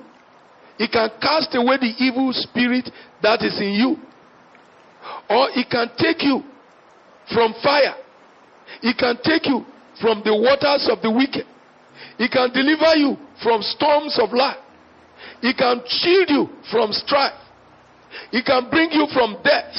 He 0.78 0.88
can 0.88 1.10
cast 1.20 1.56
away 1.56 1.78
the 1.78 1.96
evil 1.98 2.30
spirit 2.32 2.92
that 3.24 3.42
is 3.42 3.60
in 3.60 3.74
you, 3.74 3.98
or 5.28 5.50
He 5.56 5.66
can 5.66 5.90
take 5.98 6.22
you 6.22 6.44
from 7.34 7.56
fire, 7.64 7.96
He 8.82 8.94
can 8.94 9.18
take 9.24 9.48
you 9.48 9.66
from 10.00 10.22
the 10.24 10.36
waters 10.36 10.88
of 10.92 11.02
the 11.02 11.10
wicked, 11.10 11.48
He 12.20 12.30
can 12.30 12.54
deliver 12.54 12.96
you 12.98 13.18
from 13.42 13.64
storms 13.64 14.20
of 14.22 14.32
life, 14.32 14.62
He 15.42 15.56
can 15.56 15.82
shield 15.88 16.30
you 16.30 16.50
from 16.70 16.92
strife, 16.92 17.34
He 18.32 18.42
can 18.42 18.70
bring 18.70 18.92
you 18.92 19.08
from 19.14 19.38
death. 19.44 19.74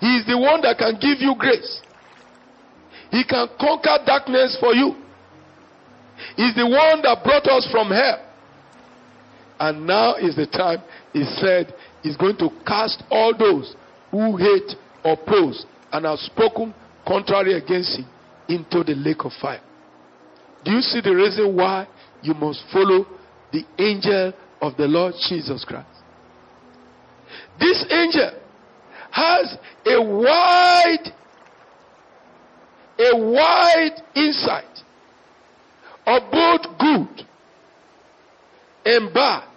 He 0.00 0.16
is 0.18 0.26
the 0.26 0.38
one 0.38 0.60
that 0.62 0.78
can 0.78 0.94
give 1.00 1.20
you 1.20 1.34
grace. 1.38 1.80
He 3.10 3.24
can 3.24 3.48
conquer 3.58 3.98
darkness 4.04 4.56
for 4.60 4.74
you. 4.74 4.94
He's 6.36 6.54
the 6.54 6.66
one 6.66 7.02
that 7.02 7.22
brought 7.24 7.46
us 7.46 7.68
from 7.70 7.90
hell. 7.90 8.22
And 9.58 9.86
now 9.86 10.16
is 10.16 10.36
the 10.36 10.46
time, 10.46 10.82
he 11.12 11.24
said, 11.24 11.74
he's 12.02 12.16
going 12.16 12.36
to 12.38 12.50
cast 12.66 13.02
all 13.10 13.34
those 13.36 13.74
who 14.10 14.36
hate, 14.36 14.76
oppose, 15.04 15.64
and 15.92 16.04
have 16.04 16.18
spoken 16.18 16.74
contrary 17.06 17.54
against 17.54 17.98
him 17.98 18.06
into 18.48 18.84
the 18.84 18.94
lake 18.94 19.24
of 19.24 19.32
fire. 19.40 19.62
Do 20.64 20.72
you 20.72 20.80
see 20.80 21.00
the 21.00 21.14
reason 21.14 21.56
why 21.56 21.86
you 22.22 22.34
must 22.34 22.62
follow 22.72 23.06
the 23.52 23.64
angel 23.78 24.32
of 24.60 24.76
the 24.76 24.86
Lord 24.86 25.14
Jesus 25.28 25.64
Christ? 25.64 25.95
This 27.58 27.84
angel 27.90 28.30
has 29.10 29.56
a 29.86 30.02
wide, 30.02 31.12
a 32.98 33.16
wide 33.16 34.02
insight 34.14 34.64
of 36.06 36.22
both 36.30 36.78
good 36.78 37.26
and 38.84 39.12
bad. 39.12 39.48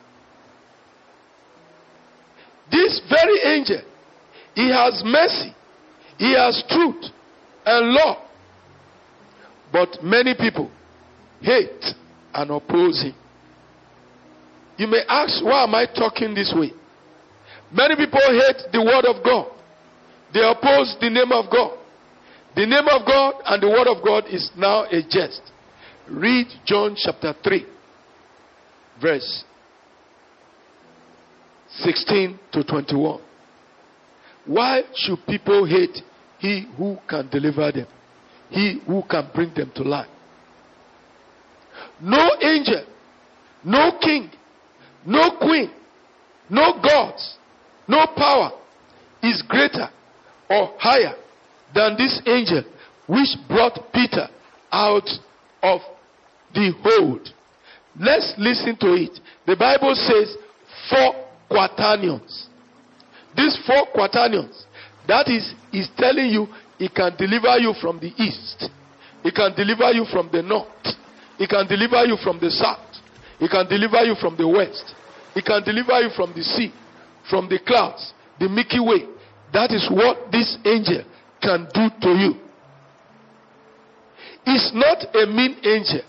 This 2.71 3.01
very 3.09 3.57
angel, 3.57 3.81
he 4.55 4.69
has 4.69 5.01
mercy, 5.05 5.53
he 6.17 6.33
has 6.35 6.63
truth 6.69 7.05
and 7.65 7.93
law. 7.93 8.25
But 9.71 10.03
many 10.03 10.33
people 10.35 10.71
hate 11.41 11.85
and 12.33 12.51
oppose 12.51 13.03
him. 13.03 13.15
You 14.77 14.87
may 14.87 15.01
ask, 15.07 15.43
why 15.43 15.63
am 15.63 15.75
I 15.75 15.85
talking 15.85 16.33
this 16.33 16.53
way? 16.55 16.71
Many 17.71 17.95
people 17.95 18.19
hate 18.19 18.71
the 18.71 18.81
word 18.81 19.05
of 19.05 19.23
God. 19.23 19.51
They 20.33 20.41
oppose 20.41 20.95
the 20.99 21.09
name 21.09 21.31
of 21.31 21.51
God. 21.51 21.77
The 22.55 22.65
name 22.65 22.87
of 22.87 23.05
God 23.05 23.35
and 23.45 23.61
the 23.61 23.69
word 23.69 23.87
of 23.87 24.03
God 24.03 24.25
is 24.27 24.49
now 24.57 24.85
a 24.85 25.01
jest. 25.07 25.41
Read 26.09 26.47
John 26.65 26.95
chapter 26.97 27.33
3, 27.43 27.65
verse 28.99 29.43
16 31.69 32.39
to 32.51 32.63
21. 32.63 33.21
Why 34.45 34.81
should 34.95 35.19
people 35.27 35.65
hate 35.65 35.99
he 36.39 36.65
who 36.75 36.97
can 37.07 37.29
deliver 37.29 37.71
them? 37.71 37.87
He 38.49 38.81
who 38.87 39.03
can 39.07 39.29
bring 39.33 39.53
them 39.53 39.71
to 39.75 39.83
life. 39.83 40.09
No 42.01 42.31
angel, 42.41 42.85
no 43.63 43.99
king, 44.01 44.31
no 45.05 45.37
queen, 45.37 45.69
no 46.49 46.81
gods, 46.81 47.37
no 47.89 48.05
power 48.15 48.51
is 49.23 49.41
greater 49.47 49.89
or 50.49 50.75
higher 50.77 51.15
than 51.73 51.97
this 51.97 52.21
angel 52.25 52.63
which 53.07 53.35
brought 53.47 53.91
Peter 53.91 54.27
out 54.71 55.09
of 55.63 55.81
the 56.53 56.71
hold. 56.83 57.27
Let's 57.99 58.35
listen 58.37 58.77
to 58.77 58.93
it. 58.93 59.19
The 59.47 59.55
Bible 59.55 59.95
says 59.95 60.37
four 60.89 61.25
quaternions. 61.49 62.47
These 63.35 63.57
four 63.65 63.87
quaternions, 63.93 64.65
that 65.07 65.27
is, 65.27 65.53
is 65.73 65.89
telling 65.97 66.29
you 66.29 66.47
it 66.79 66.93
can 66.93 67.15
deliver 67.17 67.57
you 67.57 67.73
from 67.81 67.99
the 67.99 68.13
east, 68.21 68.69
it 69.23 69.33
can 69.33 69.55
deliver 69.55 69.91
you 69.91 70.05
from 70.05 70.29
the 70.31 70.41
north, 70.41 70.69
it 71.39 71.49
can 71.49 71.67
deliver 71.67 72.05
you 72.05 72.17
from 72.23 72.39
the 72.39 72.49
south, 72.49 73.01
it 73.39 73.49
can 73.49 73.67
deliver 73.67 74.03
you 74.05 74.15
from 74.15 74.37
the 74.37 74.47
west, 74.47 74.93
it 75.35 75.43
can 75.45 75.63
deliver 75.63 75.99
you 76.01 76.09
from 76.15 76.33
the 76.33 76.43
sea, 76.43 76.71
from 77.29 77.47
the 77.47 77.59
clouds, 77.59 78.13
the 78.39 78.49
Milky 78.49 78.79
Way. 78.79 79.07
That 79.53 79.71
is 79.71 79.87
what 79.89 80.31
this 80.31 80.57
angel 80.65 81.03
can 81.41 81.67
do 81.73 81.89
to 82.01 82.09
you. 82.09 82.33
It's 84.45 84.71
not 84.73 85.15
a 85.15 85.27
mean 85.27 85.57
angel, 85.63 86.01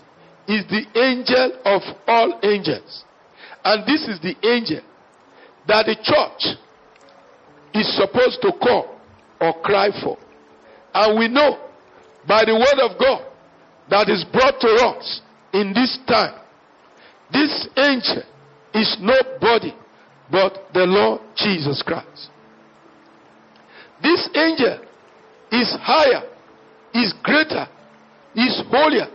it's 0.47 0.67
the 0.69 0.99
angel 0.99 1.61
of 1.65 1.81
all 2.07 2.39
angels. 2.43 3.03
And 3.63 3.85
this 3.85 4.07
is 4.07 4.19
the 4.21 4.35
angel 4.47 4.81
that 5.67 5.85
the 5.85 5.95
church 6.01 6.57
is 7.73 7.95
supposed 7.95 8.41
to 8.41 8.51
call 8.53 8.99
or 9.39 9.53
cry 9.61 9.89
for. 10.03 10.17
And 10.93 11.19
we 11.19 11.27
know 11.27 11.69
by 12.27 12.43
the 12.45 12.53
word 12.55 12.89
of 12.89 12.99
God 12.99 13.25
that 13.89 14.09
is 14.09 14.25
brought 14.31 14.59
to 14.61 14.67
us 14.67 15.21
in 15.53 15.73
this 15.73 15.99
time, 16.07 16.39
this 17.31 17.67
angel 17.77 18.23
is 18.73 18.97
nobody 18.99 19.73
but 20.31 20.57
the 20.73 20.85
Lord 20.85 21.21
Jesus 21.35 21.83
Christ. 21.85 22.29
This 24.01 24.29
angel 24.33 24.79
is 25.51 25.75
higher, 25.81 26.23
is 26.93 27.13
greater, 27.21 27.67
is 28.35 28.61
holier 28.69 29.07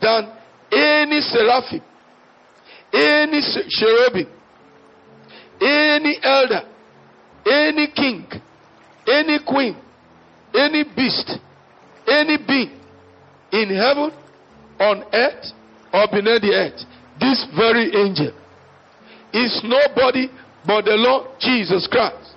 than 0.00 0.32
any 0.72 1.20
seraphim, 1.20 1.82
any 2.92 3.40
cherubim, 3.68 4.26
any 5.60 6.18
elder, 6.22 6.62
any 7.46 7.86
king, 7.94 8.26
any 9.06 9.38
queen, 9.46 9.76
any 10.54 10.84
beast, 10.96 11.30
any 12.08 12.38
being 12.38 12.80
in 13.52 13.68
heaven, 13.68 14.10
on 14.80 15.04
earth, 15.12 15.52
or 15.92 16.08
beneath 16.10 16.42
the 16.42 16.52
earth, 16.52 16.80
this 17.20 17.46
very 17.56 17.94
angel 17.94 18.32
is 19.32 19.60
nobody 19.64 20.28
but 20.66 20.84
the 20.84 20.96
Lord 20.96 21.38
Jesus 21.40 21.86
Christ. 21.90 22.34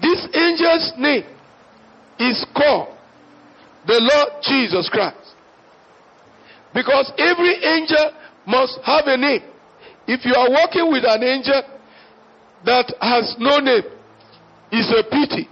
This 0.00 0.26
angel's 0.34 0.92
name 0.98 1.24
is 2.18 2.44
called 2.56 2.96
the 3.86 4.00
Lord 4.00 4.42
Jesus 4.42 4.88
Christ. 4.88 5.16
Because 6.74 7.12
every 7.18 7.54
angel 7.64 8.12
must 8.46 8.78
have 8.84 9.06
a 9.06 9.16
name. 9.16 9.42
If 10.06 10.24
you 10.24 10.34
are 10.34 10.50
working 10.50 10.90
with 10.90 11.04
an 11.04 11.22
angel 11.22 11.62
that 12.64 12.92
has 13.00 13.36
no 13.38 13.58
name, 13.58 13.84
it's 14.70 14.90
a 14.92 15.02
pity. 15.02 15.48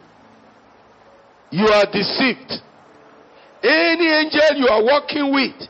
You 1.51 1.67
are 1.67 1.87
deceived. 1.91 2.63
Any 3.63 4.07
angel 4.07 4.57
you 4.57 4.69
are 4.69 4.85
working 4.85 5.33
with 5.33 5.69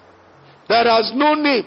that 0.69 0.87
has 0.87 1.13
no 1.15 1.35
name, 1.35 1.65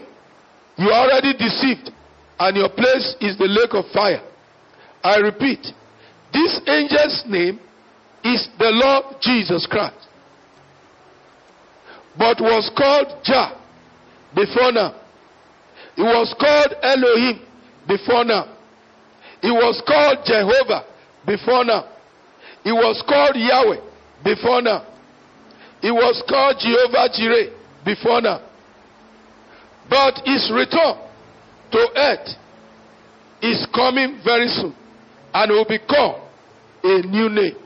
you 0.76 0.88
are 0.88 1.08
already 1.08 1.32
deceived. 1.32 1.90
And 2.38 2.56
your 2.56 2.68
place 2.70 3.16
is 3.20 3.38
the 3.38 3.46
lake 3.46 3.74
of 3.74 3.90
fire. 3.92 4.22
I 5.02 5.16
repeat, 5.16 5.66
this 6.32 6.60
angel's 6.66 7.24
name 7.26 7.58
is 8.24 8.48
the 8.58 8.70
Lord 8.70 9.16
Jesus 9.20 9.66
Christ. 9.68 9.96
But 12.16 12.40
was 12.40 12.70
called 12.76 13.24
Jah 13.24 13.58
before 14.34 14.70
now. 14.72 14.94
It 15.96 16.02
was 16.02 16.34
called 16.38 16.74
Elohim 16.82 17.40
before 17.88 18.24
now. 18.24 18.56
It 19.42 19.50
was 19.50 19.82
called 19.86 20.24
Jehovah 20.24 20.86
before 21.26 21.64
now. 21.64 21.88
It 22.64 22.72
was 22.72 23.02
called 23.08 23.34
Yahweh 23.34 23.80
before 24.24 24.62
now. 24.62 24.86
It 25.82 25.90
was 25.90 26.22
called 26.28 26.56
Jehovah 26.60 27.10
Jireh 27.12 27.50
before 27.84 28.20
now. 28.20 28.40
But 29.90 30.22
his 30.24 30.48
return 30.54 30.94
to 31.72 31.88
earth 31.96 32.28
is 33.42 33.66
coming 33.74 34.20
very 34.24 34.46
soon 34.46 34.76
and 35.34 35.50
will 35.50 35.66
be 35.68 35.78
called 35.78 36.22
a 36.82 37.02
new 37.06 37.28
name. 37.28 37.56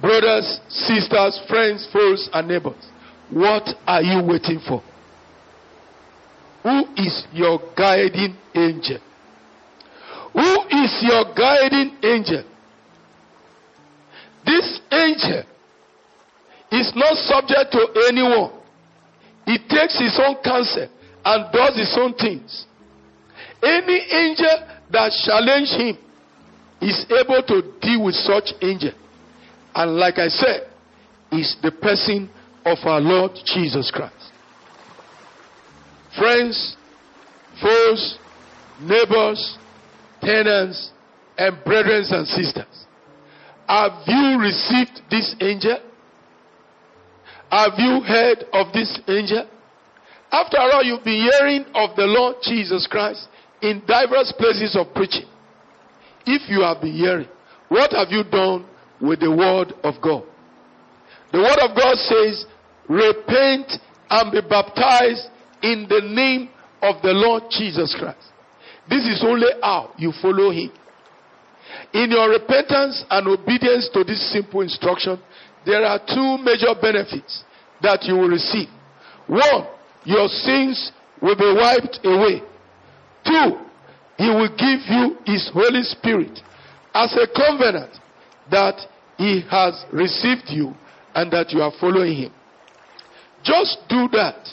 Brothers, 0.00 0.60
sisters, 0.68 1.40
friends, 1.48 1.86
foes, 1.92 2.30
and 2.32 2.48
neighbors, 2.48 2.90
what 3.30 3.68
are 3.86 4.02
you 4.02 4.22
waiting 4.24 4.60
for? 4.66 4.82
Who 6.62 6.84
is 6.96 7.26
your 7.32 7.58
guiding 7.76 8.36
angel? 8.54 8.98
Who 10.32 10.62
is 10.70 11.02
your 11.02 11.34
guiding 11.34 11.96
angel? 12.02 12.44
This 14.46 14.80
angel 14.90 15.44
is 16.72 16.92
not 16.94 17.14
subject 17.16 17.72
to 17.72 18.06
anyone. 18.08 18.52
He 19.44 19.58
takes 19.58 19.98
his 19.98 20.18
own 20.24 20.36
counsel 20.42 20.88
and 21.24 21.52
does 21.52 21.76
his 21.76 21.94
own 21.98 22.14
things. 22.14 22.66
Any 23.62 24.00
angel 24.10 24.79
that 24.92 25.12
challenge 25.24 25.68
him 25.70 25.98
is 26.80 27.06
able 27.10 27.42
to 27.46 27.62
deal 27.80 28.04
with 28.04 28.14
such 28.14 28.52
angel. 28.62 28.92
And 29.74 29.96
like 29.96 30.18
I 30.18 30.28
said, 30.28 30.68
is 31.32 31.56
the 31.62 31.70
person 31.70 32.28
of 32.64 32.78
our 32.84 33.00
Lord 33.00 33.32
Jesus 33.44 33.90
Christ. 33.90 34.32
Friends, 36.18 36.76
foes, 37.62 38.18
neighbors, 38.80 39.58
tenants, 40.20 40.90
and 41.38 41.64
brethren 41.64 42.04
and 42.10 42.26
sisters, 42.26 42.86
have 43.68 43.92
you 44.06 44.40
received 44.40 45.00
this 45.10 45.34
angel? 45.40 45.78
Have 47.50 47.72
you 47.78 48.00
heard 48.00 48.44
of 48.52 48.72
this 48.72 48.98
angel? 49.06 49.48
After 50.32 50.58
all, 50.58 50.82
you've 50.82 51.04
been 51.04 51.28
hearing 51.30 51.64
of 51.74 51.96
the 51.96 52.06
Lord 52.06 52.36
Jesus 52.42 52.86
Christ 52.90 53.28
in 53.62 53.82
diverse 53.86 54.32
places 54.38 54.76
of 54.78 54.94
preaching. 54.94 55.28
If 56.26 56.48
you 56.48 56.62
have 56.62 56.80
been 56.80 56.92
hearing, 56.92 57.28
what 57.68 57.92
have 57.92 58.08
you 58.10 58.24
done 58.24 58.66
with 59.00 59.20
the 59.20 59.30
word 59.30 59.72
of 59.82 59.94
God? 60.02 60.24
The 61.32 61.38
word 61.38 61.58
of 61.62 61.76
God 61.76 61.94
says, 61.96 62.44
repent 62.88 63.72
and 64.10 64.32
be 64.32 64.40
baptized 64.40 65.28
in 65.62 65.86
the 65.88 66.00
name 66.02 66.50
of 66.82 67.00
the 67.02 67.12
Lord 67.12 67.44
Jesus 67.50 67.94
Christ. 67.98 68.32
This 68.88 69.06
is 69.06 69.24
only 69.26 69.46
how 69.62 69.92
you 69.96 70.12
follow 70.20 70.50
him. 70.50 70.70
In 71.94 72.10
your 72.10 72.30
repentance 72.30 73.04
and 73.10 73.28
obedience 73.28 73.88
to 73.92 74.02
this 74.02 74.32
simple 74.32 74.62
instruction, 74.62 75.20
there 75.64 75.84
are 75.84 76.00
two 76.00 76.38
major 76.42 76.74
benefits 76.80 77.44
that 77.82 78.02
you 78.04 78.14
will 78.14 78.28
receive. 78.28 78.68
One, 79.26 79.68
your 80.04 80.26
sins 80.28 80.90
will 81.22 81.36
be 81.36 81.54
wiped 81.54 82.00
away. 82.02 82.42
Two, 83.24 83.58
He 84.16 84.28
will 84.28 84.48
give 84.48 84.80
you 84.88 85.16
His 85.24 85.50
Holy 85.52 85.82
Spirit 85.82 86.38
as 86.94 87.14
a 87.14 87.26
covenant 87.26 87.98
that 88.50 88.80
He 89.16 89.42
has 89.50 89.84
received 89.92 90.48
you 90.48 90.74
and 91.14 91.30
that 91.32 91.50
you 91.50 91.60
are 91.60 91.72
following 91.80 92.16
Him. 92.16 92.32
Just 93.42 93.78
do 93.88 94.08
that, 94.12 94.48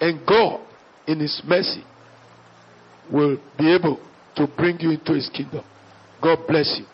and 0.00 0.26
God, 0.26 0.60
in 1.06 1.20
His 1.20 1.40
mercy, 1.46 1.84
will 3.12 3.38
be 3.56 3.74
able 3.74 4.00
to 4.36 4.46
bring 4.46 4.78
you 4.80 4.90
into 4.90 5.14
His 5.14 5.28
kingdom. 5.28 5.64
God 6.20 6.38
bless 6.46 6.78
you. 6.78 6.86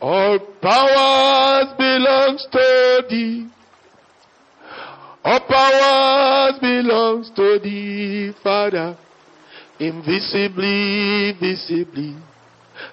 All 0.00 0.38
powers 0.62 1.74
belongs 1.76 2.46
to 2.50 3.02
thee. 3.08 3.48
All 5.22 5.40
powers 5.46 6.58
belongs 6.60 7.30
to 7.36 7.58
thee, 7.62 8.32
Father 8.42 8.96
invisibly, 9.80 11.32
visibly. 11.40 12.16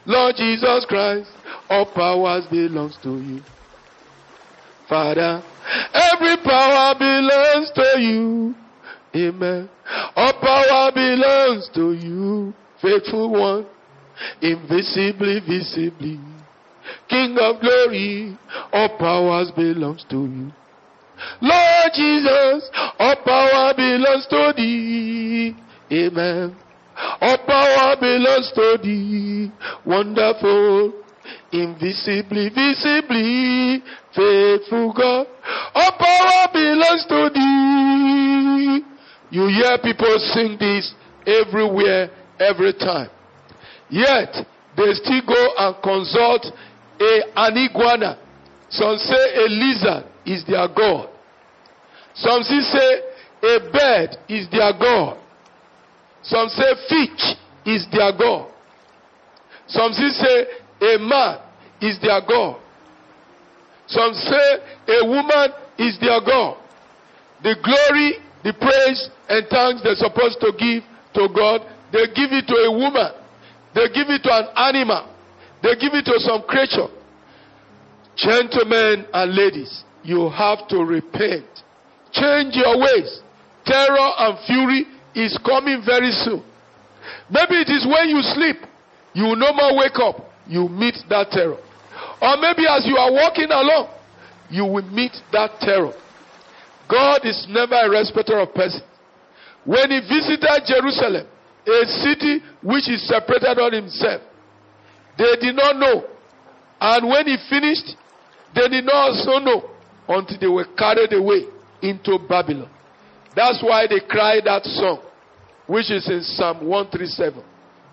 Lord 0.06 0.36
Jesus 0.38 0.86
Christ, 0.88 1.30
all 1.69 1.86
powers 1.93 2.45
belongs 2.50 2.97
to 3.04 3.19
you. 3.21 3.41
Father, 4.88 5.43
every 5.93 6.38
power 6.43 6.95
belongs 6.97 7.71
to 7.76 8.00
you. 8.00 8.56
Amen. 9.15 9.69
All 10.15 10.34
power 10.41 10.91
belongs 10.93 11.69
to 11.76 11.93
you, 11.93 12.54
faithful 12.82 13.32
one, 13.32 13.65
invisibly, 14.41 15.39
visibly. 15.41 16.19
King 17.10 17.36
of 17.39 17.60
glory, 17.60 18.38
all 18.71 18.97
powers 18.97 19.52
belongs 19.56 20.06
to 20.10 20.26
you. 20.26 20.52
Lord 21.41 21.91
Jesus, 21.95 22.69
all 23.00 23.15
power 23.26 23.73
belongs 23.76 24.28
to 24.30 24.54
thee. 24.56 25.56
Amen. 25.91 26.56
All 27.21 27.38
power 27.45 27.95
belongs 27.99 28.51
to 28.56 28.77
thee. 28.84 29.51
Wonderful, 29.86 30.93
invisibly, 31.51 32.49
visibly, 32.49 33.84
faithful 34.15 34.93
God. 34.93 35.27
All 35.73 35.91
power 35.97 36.47
belongs 36.53 37.06
to 37.10 37.30
thee. 37.34 38.82
You 39.30 39.47
hear 39.47 39.77
people 39.84 40.15
sing 40.34 40.58
this 40.60 40.93
everywhere, 41.25 42.10
every 42.39 42.73
time. 42.73 43.10
Yet, 43.89 44.34
they 44.75 44.93
still 44.93 45.21
go 45.27 45.47
and 45.58 45.75
consult 45.82 46.45
a, 46.99 47.21
an 47.36 47.58
iguana. 47.58 48.19
Some 48.69 48.97
say 48.97 49.36
a 49.36 49.47
lizard 49.49 50.06
is 50.25 50.45
their 50.45 50.67
God. 50.67 51.10
Some 52.13 52.43
say 52.43 53.01
a 53.43 53.60
bird 53.71 54.17
is 54.30 54.47
their 54.51 54.73
God. 54.73 55.17
Some 56.27 56.49
say 56.49 56.71
fish 56.89 57.35
is 57.65 57.87
their 57.91 58.11
God. 58.11 58.51
Some 59.67 59.93
say 59.93 60.45
a 60.81 60.97
man 60.99 61.39
is 61.81 61.99
their 62.01 62.21
God. 62.21 62.59
Some 63.87 64.13
say 64.13 64.99
a 64.99 65.05
woman 65.07 65.47
is 65.77 65.97
their 65.99 66.19
God. 66.19 66.57
The 67.43 67.55
glory, 67.63 68.19
the 68.43 68.53
praise, 68.53 69.09
and 69.29 69.47
thanks 69.47 69.81
they're 69.83 69.95
supposed 69.95 70.39
to 70.41 70.51
give 70.57 70.83
to 71.15 71.29
God, 71.33 71.61
they 71.93 72.07
give 72.07 72.31
it 72.35 72.47
to 72.47 72.55
a 72.55 72.71
woman. 72.71 73.11
They 73.73 73.87
give 73.87 74.09
it 74.09 74.23
to 74.23 74.31
an 74.31 74.47
animal. 74.55 75.13
They 75.63 75.75
give 75.75 75.93
it 75.93 76.05
to 76.05 76.19
some 76.19 76.43
creature. 76.43 76.87
Gentlemen 78.17 79.05
and 79.13 79.33
ladies, 79.33 79.83
you 80.03 80.29
have 80.29 80.67
to 80.67 80.77
repent. 80.83 81.45
Change 82.11 82.55
your 82.55 82.79
ways. 82.79 83.21
Terror 83.65 84.09
and 84.17 84.39
fury 84.45 84.85
is 85.17 85.38
coming 85.45 85.82
very 85.86 86.12
soon. 86.12 86.43
Maybe 87.30 87.58
it 87.58 87.69
is 87.69 87.86
when 87.86 88.10
you 88.10 88.21
sleep, 88.21 88.58
you 89.13 89.23
will 89.23 89.36
no 89.36 89.51
more 89.53 89.77
wake 89.77 89.97
up, 89.97 90.30
you 90.47 90.69
meet 90.69 90.95
that 91.10 91.32
terror. 91.32 91.58
Or 92.21 92.38
maybe 92.38 92.69
as 92.69 92.86
you 92.86 92.97
are 92.97 93.12
walking 93.12 93.49
along, 93.49 93.89
you 94.49 94.63
will 94.65 94.86
meet 94.89 95.13
that 95.32 95.60
terror. 95.60 95.93
God 96.89 97.25
is 97.25 97.45
never 97.49 97.75
a 97.75 97.89
respecter 97.89 98.39
of 98.39 98.53
persons. 98.53 98.84
When 99.65 99.91
he 99.91 99.99
visited 99.99 100.63
Jerusalem, 100.65 101.27
a 101.67 101.86
city 101.99 102.39
which 102.63 102.88
is 102.88 103.06
separated 103.08 103.60
on 103.60 103.73
himself, 103.73 104.21
they 105.17 105.36
did 105.41 105.56
not 105.56 105.75
know. 105.75 106.06
And 106.80 107.10
when 107.10 107.25
he 107.27 107.36
finished, 107.49 107.97
they 108.56 108.67
did 108.69 108.86
not 108.86 108.95
also 108.95 109.39
know 109.43 109.69
until 110.08 110.39
they 110.39 110.47
were 110.47 110.65
carried 110.77 111.12
away 111.12 111.43
into 111.82 112.17
Babylon. 112.30 112.69
That's 113.36 113.62
why 113.62 113.86
they 113.88 113.99
cried 114.08 114.45
that 114.45 114.63
song, 114.63 115.03
which 115.67 115.91
is 115.91 116.08
in 116.10 116.23
Psalm 116.23 116.65
137. 116.65 117.43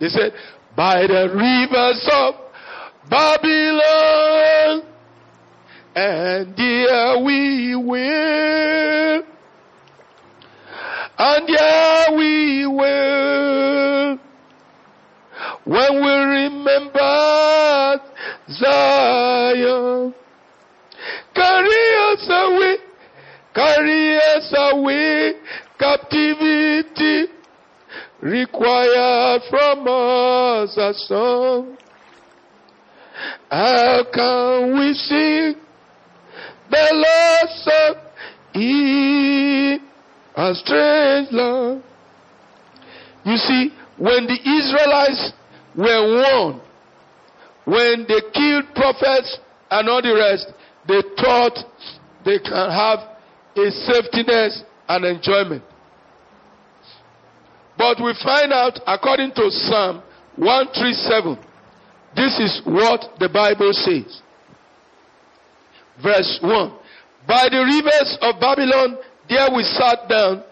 They 0.01 0.09
said, 0.09 0.33
By 0.77 1.07
the 1.07 1.29
rivers 1.35 2.09
of 2.13 2.35
Babylon, 3.11 4.83
and 5.95 6.57
there 6.57 7.25
we 7.25 7.77
will, 7.77 9.23
and 11.19 11.49
there 11.49 12.17
we 12.17 12.67
will, 12.67 14.19
when 15.65 15.95
we 16.03 16.13
remember 16.13 18.01
Zion, 18.49 20.15
carry 21.35 21.87
us 22.13 22.29
away, 22.31 22.77
carry 23.55 24.17
us 24.17 24.55
away, 24.73 25.33
captivity 25.79 27.34
required 28.25 29.43
from 29.51 29.87
us 29.87 30.77
a 30.79 30.95
song. 30.95 31.77
How 33.51 34.03
can 34.13 34.79
we 34.79 34.95
sing 34.95 35.55
the 36.71 36.89
Lord's 37.05 37.65
song 37.65 37.95
in 38.55 39.81
a 40.35 40.55
strange 40.55 41.29
land? 41.33 41.83
You 43.27 43.37
see, 43.37 43.71
when 43.99 44.27
the 44.27 44.39
Israelites 44.41 45.33
were 45.77 46.17
warned, 46.17 46.63
when 47.67 48.07
they 48.09 48.21
killed 48.33 48.75
prophets 48.75 49.39
and 49.71 49.89
all 49.89 50.01
the 50.01 50.15
rest, 50.15 50.51
they 50.89 51.03
thought 51.23 51.59
they 52.25 52.39
can 52.39 52.71
have 52.71 53.01
a 53.57 53.71
safetyness 53.71 54.63
and 54.89 55.05
enjoyment. 55.05 55.63
But 57.77 57.99
we 58.03 58.15
find 58.23 58.53
out, 58.53 58.79
according 58.87 59.33
to 59.33 59.51
Psalm 59.51 60.03
137, 60.37 61.39
this 62.15 62.39
is 62.39 62.63
what 62.65 63.19
the 63.19 63.29
Bible 63.29 63.73
says. 63.73 64.23
Verse 66.03 66.39
1. 66.43 66.73
By 67.27 67.49
the 67.51 67.65
rivers 67.65 68.19
of 68.21 68.41
Babylon, 68.41 68.99
there 69.29 69.49
we 69.55 69.63
sat 69.63 70.09
down, 70.09 70.45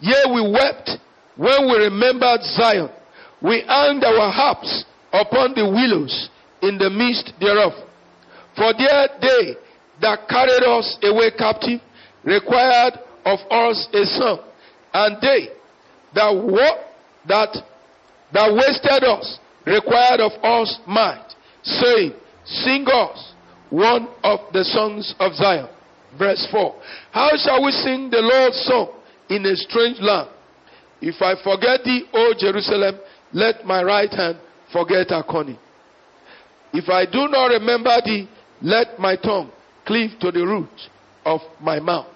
yea, 0.00 0.30
we 0.32 0.42
wept 0.52 0.90
when 1.36 1.68
we 1.68 1.84
remembered 1.84 2.42
Zion. 2.42 2.90
We 3.42 3.64
hung 3.66 4.04
our 4.04 4.30
harps 4.30 4.84
upon 5.12 5.54
the 5.54 5.64
willows 5.64 6.28
in 6.62 6.76
the 6.76 6.90
midst 6.90 7.32
thereof. 7.40 7.72
For 8.54 8.72
there 8.76 9.08
they 9.20 9.56
that 10.02 10.28
carried 10.28 10.62
us 10.62 10.98
away 11.02 11.30
captive 11.36 11.80
required 12.24 13.00
of 13.24 13.38
us 13.50 13.88
a 13.94 14.04
song, 14.04 14.40
and 14.92 15.16
they 15.22 15.48
that 16.14 16.30
wa- 16.34 16.84
that 17.28 17.56
that 18.32 18.52
wasted 18.54 19.04
us 19.04 19.38
required 19.66 20.20
of 20.20 20.32
us 20.42 20.78
might, 20.86 21.34
saying, 21.62 22.12
Sing 22.44 22.86
us 22.88 23.34
one 23.68 24.08
of 24.24 24.40
the 24.52 24.64
songs 24.64 25.14
of 25.20 25.34
Zion. 25.34 25.68
Verse 26.18 26.46
4. 26.50 26.74
How 27.12 27.30
shall 27.36 27.64
we 27.64 27.70
sing 27.70 28.10
the 28.10 28.18
Lord's 28.20 28.58
song 28.64 28.90
in 29.28 29.44
a 29.46 29.54
strange 29.54 29.98
land? 30.00 30.30
If 31.00 31.22
I 31.22 31.34
forget 31.42 31.84
thee, 31.84 32.06
O 32.12 32.34
Jerusalem, 32.36 32.98
let 33.32 33.64
my 33.64 33.82
right 33.82 34.10
hand 34.10 34.38
forget 34.72 35.10
her 35.10 35.22
cunning. 35.22 35.58
If 36.72 36.88
I 36.88 37.04
do 37.04 37.28
not 37.28 37.46
remember 37.48 37.96
thee, 38.04 38.28
let 38.62 38.98
my 38.98 39.16
tongue 39.16 39.50
cleave 39.86 40.18
to 40.20 40.30
the 40.30 40.44
root 40.44 40.68
of 41.24 41.40
my 41.60 41.78
mouth. 41.78 42.06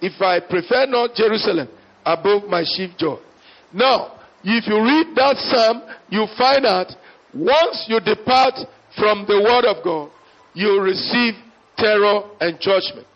If 0.00 0.20
I 0.20 0.40
prefer 0.40 0.86
not 0.86 1.14
Jerusalem 1.14 1.68
above 2.06 2.44
my 2.48 2.62
chief 2.64 2.96
joy. 2.96 3.18
Now, 3.74 4.20
if 4.44 4.66
you 4.66 4.78
read 4.78 5.14
that 5.16 5.36
psalm, 5.36 5.82
you 6.08 6.26
find 6.38 6.64
out 6.64 6.86
once 7.34 7.84
you 7.88 7.98
depart 8.00 8.54
from 8.96 9.26
the 9.26 9.42
word 9.42 9.66
of 9.66 9.82
God, 9.84 10.10
you 10.54 10.80
receive 10.80 11.34
terror 11.76 12.30
and 12.40 12.58
judgment. 12.60 13.06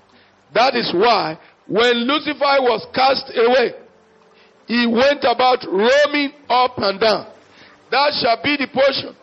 That 0.53 0.75
is 0.75 0.93
why 0.93 1.39
when 1.67 2.05
Lucifer 2.05 2.59
was 2.67 2.85
cast 2.93 3.31
away, 3.31 3.79
he 4.67 4.87
went 4.87 5.23
about 5.23 5.63
roaming 5.71 6.35
up 6.51 6.75
and 6.79 7.01
down. 7.01 7.31
That 7.91 8.11
shall 8.19 8.43
be 8.43 8.59
the 8.59 8.67
portion 8.67 9.15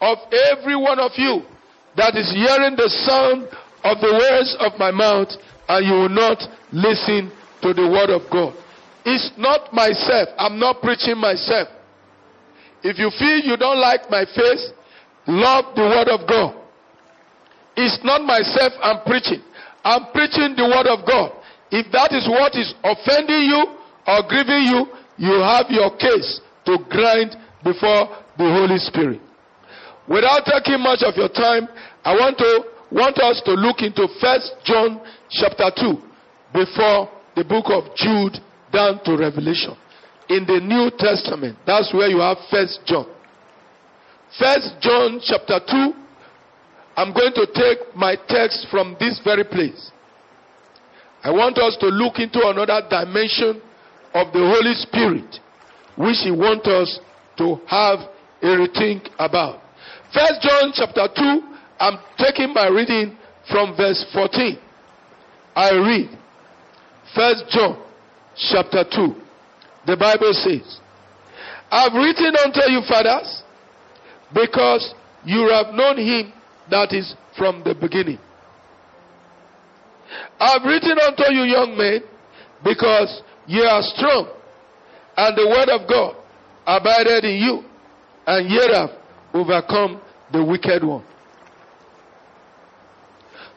of 0.00 0.18
every 0.52 0.76
one 0.76 1.00
of 1.00 1.12
you 1.16 1.42
that 1.96 2.16
is 2.16 2.28
hearing 2.28 2.76
the 2.76 2.88
sound 3.08 3.48
of 3.84 4.00
the 4.00 4.12
words 4.12 4.56
of 4.60 4.78
my 4.78 4.90
mouth 4.90 5.28
and 5.68 5.86
you 5.86 5.92
will 5.92 6.08
not 6.08 6.38
listen 6.72 7.32
to 7.62 7.72
the 7.72 7.88
word 7.88 8.10
of 8.10 8.28
God. 8.30 8.52
It's 9.04 9.30
not 9.36 9.72
myself. 9.72 10.28
I'm 10.38 10.58
not 10.58 10.80
preaching 10.80 11.18
myself. 11.18 11.68
If 12.82 12.98
you 12.98 13.10
feel 13.18 13.40
you 13.40 13.56
don't 13.56 13.80
like 13.80 14.08
my 14.10 14.24
face, 14.24 14.72
love 15.26 15.74
the 15.76 15.82
word 15.82 16.08
of 16.08 16.28
God. 16.28 16.56
It's 17.76 17.98
not 18.04 18.22
myself 18.22 18.72
I'm 18.82 19.04
preaching. 19.04 19.42
I'm 19.84 20.12
preaching 20.12 20.54
the 20.56 20.64
word 20.64 20.88
of 20.88 21.04
God. 21.06 21.32
If 21.70 21.90
that 21.92 22.12
is 22.12 22.28
what 22.28 22.54
is 22.54 22.72
offending 22.84 23.50
you 23.50 23.76
or 24.06 24.20
grieving 24.28 24.68
you, 24.68 24.80
you 25.16 25.40
have 25.40 25.66
your 25.68 25.90
case 25.96 26.40
to 26.66 26.78
grind 26.88 27.36
before 27.62 28.08
the 28.38 28.48
Holy 28.48 28.78
Spirit. 28.78 29.20
Without 30.08 30.44
taking 30.44 30.80
much 30.80 31.02
of 31.02 31.16
your 31.16 31.28
time, 31.28 31.68
I 32.04 32.14
want 32.14 32.38
to 32.38 32.64
want 32.92 33.18
us 33.18 33.40
to 33.44 33.52
look 33.52 33.80
into 33.80 34.06
First 34.20 34.52
John 34.64 35.00
chapter 35.30 35.72
2 35.72 35.98
before 36.52 37.10
the 37.34 37.44
book 37.44 37.66
of 37.68 37.90
Jude 37.96 38.38
down 38.74 39.00
to 39.04 39.16
Revelation. 39.16 39.76
In 40.28 40.44
the 40.44 40.58
New 40.58 40.90
Testament, 40.98 41.56
that's 41.64 41.94
where 41.94 42.08
you 42.08 42.18
have 42.18 42.38
First 42.50 42.80
John. 42.84 43.06
First 44.38 44.74
John 44.80 45.20
chapter 45.22 45.60
2, 45.70 45.92
I'm 46.96 47.14
going 47.14 47.32
to 47.34 47.46
take 47.54 47.94
my 47.94 48.16
text 48.26 48.66
from 48.70 48.96
this 48.98 49.20
very 49.22 49.44
place. 49.44 49.92
I 51.22 51.30
want 51.30 51.56
us 51.58 51.76
to 51.80 51.86
look 51.86 52.18
into 52.18 52.40
another 52.42 52.82
dimension 52.90 53.62
of 54.12 54.32
the 54.32 54.42
Holy 54.42 54.74
Spirit, 54.74 55.38
which 55.96 56.18
He 56.24 56.30
wants 56.30 56.66
us 56.66 56.98
to 57.38 57.60
have 57.66 58.00
a 58.42 58.46
rethink 58.46 59.08
about. 59.18 59.60
First 60.12 60.42
John 60.42 60.72
chapter 60.74 61.08
2, 61.14 61.40
I'm 61.78 61.98
taking 62.18 62.52
my 62.52 62.68
reading 62.68 63.16
from 63.50 63.76
verse 63.76 64.04
14. 64.12 64.58
I 65.54 65.70
read. 65.72 66.18
First 67.14 67.44
John 67.50 67.83
chapter 68.36 68.84
2. 68.84 69.14
The 69.86 69.96
Bible 69.96 70.32
says, 70.32 70.80
I've 71.70 71.92
written 71.92 72.34
unto 72.44 72.70
you, 72.70 72.80
fathers, 72.88 73.42
because 74.32 74.94
you 75.24 75.48
have 75.50 75.74
known 75.74 75.98
him 75.98 76.32
that 76.70 76.92
is 76.92 77.14
from 77.36 77.62
the 77.64 77.74
beginning. 77.74 78.18
I've 80.38 80.62
written 80.64 80.96
unto 80.98 81.24
you, 81.32 81.42
young 81.42 81.76
men, 81.76 82.02
because 82.62 83.22
ye 83.46 83.60
are 83.60 83.82
strong, 83.82 84.28
and 85.16 85.36
the 85.36 85.46
word 85.48 85.68
of 85.68 85.88
God 85.88 86.16
abided 86.66 87.24
in 87.24 87.36
you, 87.36 87.64
and 88.26 88.48
ye 88.48 88.60
have 88.72 88.90
overcome 89.32 90.00
the 90.32 90.44
wicked 90.44 90.82
one. 90.84 91.04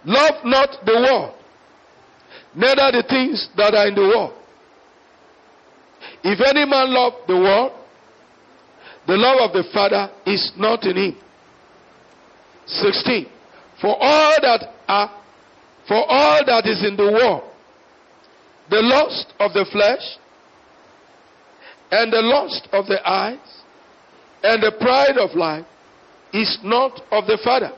Love 0.05 0.45
not 0.45 0.69
the 0.85 0.93
world, 0.93 1.35
neither 2.55 3.01
the 3.01 3.03
things 3.07 3.49
that 3.57 3.73
are 3.73 3.87
in 3.87 3.95
the 3.95 4.01
world. 4.01 4.33
If 6.23 6.39
any 6.45 6.65
man 6.65 6.93
love 6.93 7.13
the 7.27 7.35
world, 7.35 7.71
the 9.07 9.15
love 9.15 9.49
of 9.49 9.53
the 9.53 9.69
Father 9.71 10.09
is 10.25 10.51
not 10.57 10.83
in 10.85 10.97
him. 10.97 11.17
16. 12.65 13.25
For 13.79 13.95
all 13.99 14.35
that 14.41 14.73
are, 14.87 15.09
for 15.87 16.03
all 16.07 16.45
that 16.45 16.65
is 16.65 16.83
in 16.85 16.97
the 16.97 17.03
world, 17.03 17.43
the 18.69 18.81
lust 18.81 19.33
of 19.39 19.53
the 19.53 19.65
flesh, 19.71 20.17
and 21.91 22.11
the 22.11 22.21
lust 22.21 22.67
of 22.73 22.87
the 22.87 22.99
eyes, 23.07 23.39
and 24.43 24.61
the 24.61 24.73
pride 24.79 25.17
of 25.17 25.35
life 25.35 25.65
is 26.33 26.57
not 26.63 26.99
of 27.11 27.25
the 27.27 27.39
Father, 27.43 27.71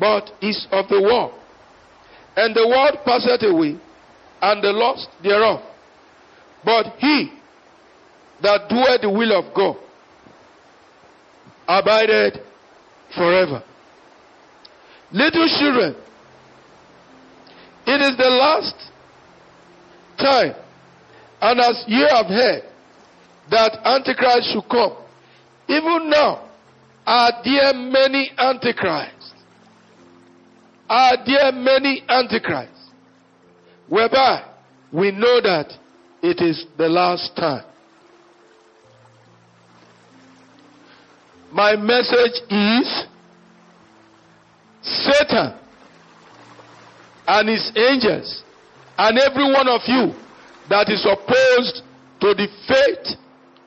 but 0.00 0.30
is 0.40 0.66
of 0.72 0.88
the 0.88 1.02
world. 1.02 1.34
And 2.36 2.56
the 2.56 2.66
world 2.66 2.98
passeth 3.04 3.42
away, 3.42 3.78
and 4.40 4.64
the 4.64 4.72
lust 4.72 5.08
thereof. 5.22 5.60
But 6.64 6.94
he 6.98 7.32
that 8.42 8.68
doeth 8.68 9.00
the 9.02 9.10
will 9.10 9.38
of 9.38 9.54
God 9.54 9.76
abideth 11.68 12.40
forever. 13.16 13.62
Little 15.12 15.46
children, 15.58 15.94
it 17.86 18.00
is 18.00 18.16
the 18.16 18.30
last 18.30 18.74
time, 20.18 20.54
and 21.40 21.60
as 21.60 21.84
ye 21.86 22.06
have 22.10 22.26
heard, 22.26 22.62
that 23.50 23.78
Antichrist 23.84 24.52
should 24.52 24.68
come. 24.68 24.96
Even 25.68 26.08
now, 26.08 26.48
are 27.06 27.32
there 27.44 27.74
many 27.74 28.30
Antichrists? 28.38 29.32
Are 30.88 31.16
there 31.26 31.52
many 31.52 32.02
Antichrists? 32.08 32.90
Whereby 33.88 34.44
we 34.92 35.10
know 35.10 35.40
that 35.40 35.72
it 36.22 36.40
is 36.40 36.64
the 36.78 36.88
last 36.88 37.34
time. 37.36 37.64
My 41.50 41.76
message 41.76 42.40
is 42.48 43.06
Satan 44.82 45.54
and 47.26 47.48
his 47.48 47.70
angels 47.76 48.42
and 48.96 49.18
every 49.18 49.44
one 49.52 49.68
of 49.68 49.82
you 49.86 50.14
that 50.70 50.88
is 50.88 51.04
opposed 51.04 51.82
to 52.20 52.34
the 52.34 52.48
faith, 52.66 53.18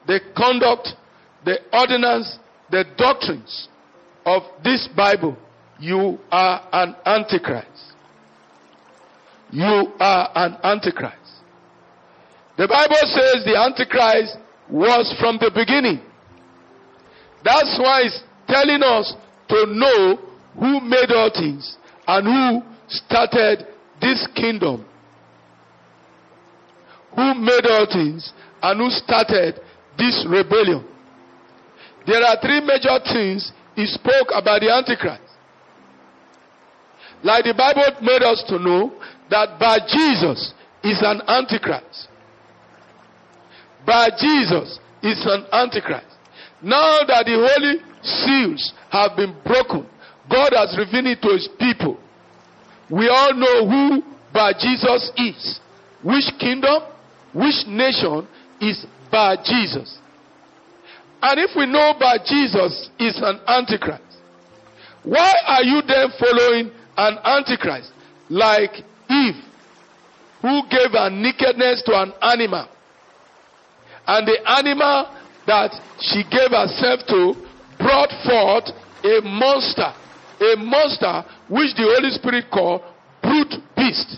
the 0.08 0.20
conduct, 0.36 0.90
the 1.44 1.60
ordinance, 1.74 2.40
the 2.72 2.86
doctrines 2.98 3.68
of 4.26 4.44
this 4.64 4.88
Bible, 4.96 5.38
you 5.80 6.18
are 6.32 6.68
an 6.72 6.96
antichrist. 7.06 7.94
You 9.52 9.94
are 10.00 10.32
an 10.34 10.58
antichrist. 10.64 11.25
The 12.58 12.68
Bible 12.68 13.04
says 13.04 13.44
the 13.44 13.58
antichrist 13.60 14.38
was 14.70 15.14
from 15.20 15.38
the 15.38 15.52
beginning. 15.54 16.00
That's 17.44 17.78
why 17.80 18.02
it's 18.04 18.24
telling 18.48 18.82
us 18.82 19.14
to 19.50 19.66
know 19.68 20.18
who 20.58 20.80
made 20.82 21.12
all 21.12 21.30
things 21.30 21.78
and 22.08 22.26
who 22.26 22.64
started 22.88 23.68
this 24.02 24.28
kingdom. 24.36 24.86
Who 27.16 27.34
made 27.36 27.66
all 27.70 27.88
things 27.92 28.32
and 28.64 28.80
who 28.80 28.90
started 28.90 29.60
this 29.98 30.26
rebellion. 30.28 30.86
There 32.08 32.24
are 32.24 32.38
three 32.42 32.62
major 32.62 33.00
things 33.04 33.52
he 33.76 33.86
spoke 33.86 34.30
about 34.34 34.62
the 34.62 34.72
Antichrist. 34.72 35.22
Like 37.24 37.46
the 37.46 37.54
Bible 37.54 38.00
made 38.02 38.24
us 38.24 38.44
to 38.48 38.60
know 38.60 38.94
that 39.30 39.60
by 39.60 39.80
Jesus 39.80 40.54
is 40.84 41.02
an 41.02 41.22
Antichrist. 41.28 42.10
By 43.86 44.10
Jesus 44.20 44.80
is 45.04 45.26
an 45.26 45.46
Antichrist. 45.52 46.08
Now 46.62 47.00
that 47.08 47.26
the 47.26 47.38
holy 47.38 47.82
seals 48.02 48.74
have 48.90 49.16
been 49.16 49.36
broken, 49.46 49.86
God 50.30 50.54
has 50.54 50.76
revealed 50.78 51.08
it 51.08 51.22
to 51.22 51.34
his 51.34 51.48
people. 51.60 52.00
We 52.90 53.10
all 53.10 53.34
know 53.34 53.70
who 53.70 54.04
by 54.34 54.54
Jesus 54.54 55.12
is. 55.18 55.60
Which 56.04 56.26
kingdom, 56.40 56.82
which 57.34 57.66
nation 57.68 58.28
is 58.62 58.86
by 59.12 59.38
Jesus. 59.44 59.98
And 61.22 61.40
if 61.40 61.52
we 61.56 61.66
know 61.66 61.94
by 62.00 62.18
Jesus 62.18 62.90
is 63.00 63.18
an 63.22 63.40
antichrist, 63.48 64.04
why 65.04 65.32
are 65.48 65.64
you 65.64 65.82
then 65.82 66.10
following 66.20 66.72
an 66.98 67.18
antichrist 67.24 67.92
like 68.30 68.72
Eve, 69.10 69.44
who 70.42 70.62
gave 70.70 70.92
her 70.92 71.10
nakedness 71.10 71.84
to 71.86 71.94
an 71.94 72.14
animal? 72.22 72.68
And 74.08 74.28
the 74.28 74.38
animal 74.50 75.10
that 75.48 75.72
she 76.00 76.24
gave 76.30 76.52
herself 76.52 77.02
to 77.08 77.34
brought 77.78 78.12
forth 78.26 78.70
a 79.04 79.22
monster, 79.22 79.94
a 80.42 80.56
monster 80.58 81.26
which 81.50 81.74
the 81.76 81.86
Holy 81.86 82.10
Spirit 82.12 82.46
called 82.52 82.82
brute 83.22 83.62
beast. 83.76 84.18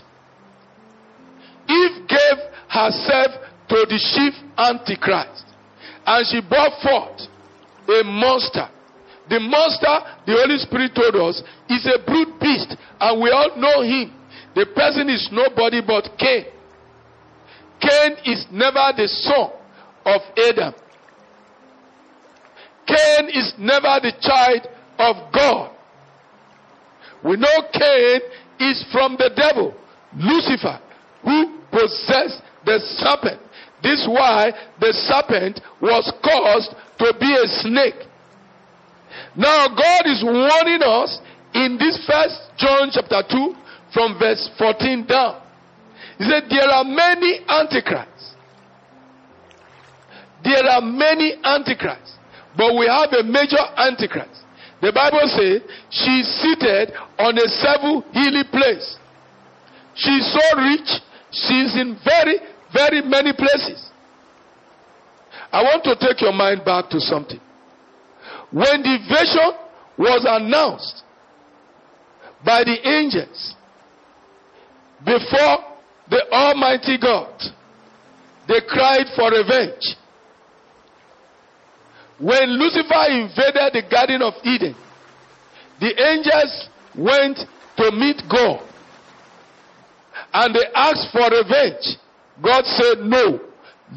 Eve 1.68 2.08
gave 2.08 2.38
herself 2.68 3.32
to 3.68 3.76
the 3.88 4.00
chief 4.00 4.34
antichrist 4.56 5.44
and 6.06 6.26
she 6.26 6.40
brought 6.40 6.72
forth 6.80 7.28
a 7.88 8.04
monster. 8.04 8.68
The 9.28 9.40
monster, 9.40 9.92
the 10.24 10.32
Holy 10.32 10.56
Spirit 10.56 10.94
told 10.94 11.16
us, 11.16 11.42
is 11.68 11.84
a 11.84 12.00
brute 12.04 12.40
beast 12.40 12.76
and 13.00 13.20
we 13.20 13.30
all 13.30 13.56
know 13.56 13.82
him. 13.82 14.12
The 14.54 14.64
person 14.74 15.08
is 15.10 15.28
nobody 15.30 15.82
but 15.86 16.08
Cain. 16.18 16.46
Cain 17.80 18.16
is 18.24 18.46
never 18.50 18.92
the 18.96 19.06
son 19.06 19.57
of 20.08 20.20
Adam. 20.36 20.74
Cain 22.86 23.28
is 23.28 23.52
never 23.58 24.00
the 24.00 24.12
child 24.20 24.66
of 24.98 25.32
God. 25.32 25.76
We 27.24 27.36
know 27.36 27.56
Cain 27.72 28.20
is 28.60 28.84
from 28.90 29.16
the 29.18 29.30
devil, 29.34 29.74
Lucifer, 30.16 30.80
who 31.22 31.60
possessed 31.70 32.40
the 32.64 32.78
serpent. 32.96 33.40
This 33.82 34.00
is 34.00 34.08
why 34.08 34.52
the 34.80 34.92
serpent 34.92 35.60
was 35.80 36.10
caused 36.24 36.74
to 36.98 37.14
be 37.20 37.30
a 37.30 37.46
snake. 37.60 38.08
Now 39.36 39.68
God 39.68 40.06
is 40.06 40.22
warning 40.24 40.82
us 40.82 41.20
in 41.54 41.76
this 41.78 41.98
first 42.06 42.50
John 42.56 42.90
chapter 42.92 43.22
2 43.30 43.54
from 43.92 44.18
verse 44.18 44.48
14 44.58 45.06
down. 45.06 45.42
He 46.18 46.24
said 46.24 46.44
there 46.50 46.68
are 46.68 46.84
many 46.84 47.40
antichrists. 47.48 48.34
There 50.44 50.64
are 50.64 50.80
many 50.80 51.34
antichrists. 51.44 52.18
But 52.56 52.74
we 52.74 52.86
have 52.86 53.12
a 53.12 53.22
major 53.22 53.62
antichrist. 53.76 54.42
The 54.80 54.92
Bible 54.92 55.26
says 55.26 55.62
she's 55.90 56.26
seated 56.42 56.92
on 57.18 57.38
a 57.38 57.48
seven 57.48 58.02
hilly 58.12 58.44
place. 58.50 58.96
She's 59.94 60.26
so 60.30 60.58
rich, 60.58 60.90
she's 61.30 61.74
in 61.74 61.98
very, 62.04 62.38
very 62.72 63.02
many 63.02 63.32
places. 63.32 63.90
I 65.50 65.62
want 65.62 65.82
to 65.84 65.96
take 65.96 66.20
your 66.20 66.32
mind 66.32 66.64
back 66.64 66.90
to 66.90 67.00
something. 67.00 67.40
When 68.52 68.82
the 68.82 68.98
vision 69.08 69.52
was 69.98 70.24
announced 70.28 71.02
by 72.44 72.62
the 72.64 72.78
angels 72.88 73.54
before 75.04 75.58
the 76.08 76.22
Almighty 76.30 76.98
God, 77.00 77.34
they 78.46 78.60
cried 78.66 79.06
for 79.16 79.30
revenge. 79.30 79.96
When 82.18 82.58
Lucifer 82.58 83.10
invaded 83.10 83.72
the 83.74 83.82
Garden 83.88 84.22
of 84.22 84.34
Eden, 84.44 84.74
the 85.80 85.94
angels 85.94 86.68
went 86.96 87.38
to 87.76 87.92
meet 87.92 88.22
God 88.28 88.68
and 90.32 90.54
they 90.54 90.64
asked 90.74 91.12
for 91.12 91.30
revenge. 91.30 91.96
God 92.42 92.64
said, 92.64 92.98
No, 93.04 93.40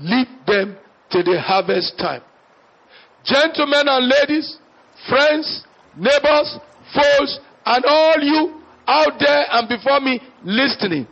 leave 0.01 0.27
them 0.45 0.77
till 1.11 1.23
the 1.23 1.41
harvest 1.41 1.97
time. 1.97 2.21
Gentlemen 3.23 3.87
and 3.87 4.07
ladies, 4.07 4.57
friends, 5.09 5.63
neighbors, 5.97 6.57
foes, 6.93 7.39
and 7.65 7.85
all 7.85 8.19
you 8.21 8.61
out 8.87 9.19
there 9.19 9.45
and 9.51 9.67
before 9.69 9.99
me 9.99 10.19
listening. 10.43 11.07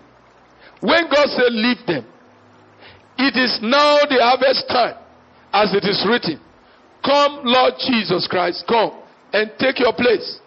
When 0.82 1.10
God 1.10 1.28
said 1.30 1.52
leave 1.52 1.86
them, 1.86 2.06
it 3.18 3.36
is 3.36 3.60
now 3.62 4.00
the 4.10 4.18
harvest 4.22 4.68
time, 4.70 4.96
as 5.52 5.74
it 5.74 5.84
is 5.84 6.06
written. 6.08 6.40
Come, 7.04 7.42
Lord 7.44 7.74
Jesus 7.80 8.28
Christ, 8.28 8.66
come 8.68 9.02
and 9.34 9.52
take 9.60 9.80
your 9.80 9.94
place. 9.94 10.40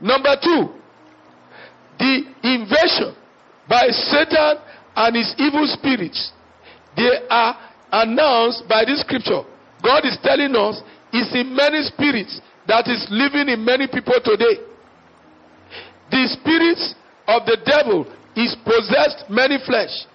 Number 0.00 0.36
two, 0.42 0.68
the 1.98 2.22
invasion 2.42 3.14
by 3.68 3.88
Satan 3.88 4.58
and 4.96 5.16
his 5.16 5.34
evil 5.38 5.66
spirits. 5.66 6.32
They 6.96 7.26
are 7.30 7.56
announced 7.92 8.64
by 8.68 8.84
this 8.84 9.00
scripture. 9.00 9.42
God 9.82 10.04
is 10.04 10.18
telling 10.22 10.54
us 10.56 10.82
it's 11.12 11.34
in 11.34 11.54
many 11.54 11.82
spirits 11.82 12.40
that 12.66 12.88
is 12.88 13.06
living 13.10 13.48
in 13.48 13.64
many 13.64 13.86
people 13.86 14.18
today. 14.22 14.62
The 16.10 16.28
spirits 16.38 16.94
of 17.26 17.46
the 17.46 17.58
devil 17.64 18.06
is 18.36 18.56
possessed 18.64 19.28
many 19.30 19.58
flesh. 19.64 20.06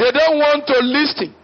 They 0.00 0.10
don't 0.12 0.38
want 0.38 0.66
to 0.66 0.78
listen 0.80 1.34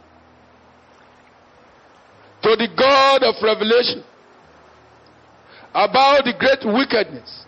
to 2.41 2.57
the 2.57 2.69
God 2.73 3.23
of 3.23 3.35
revelation 3.43 4.03
about 5.75 6.25
the 6.25 6.33
great 6.33 6.65
wickedness 6.65 7.45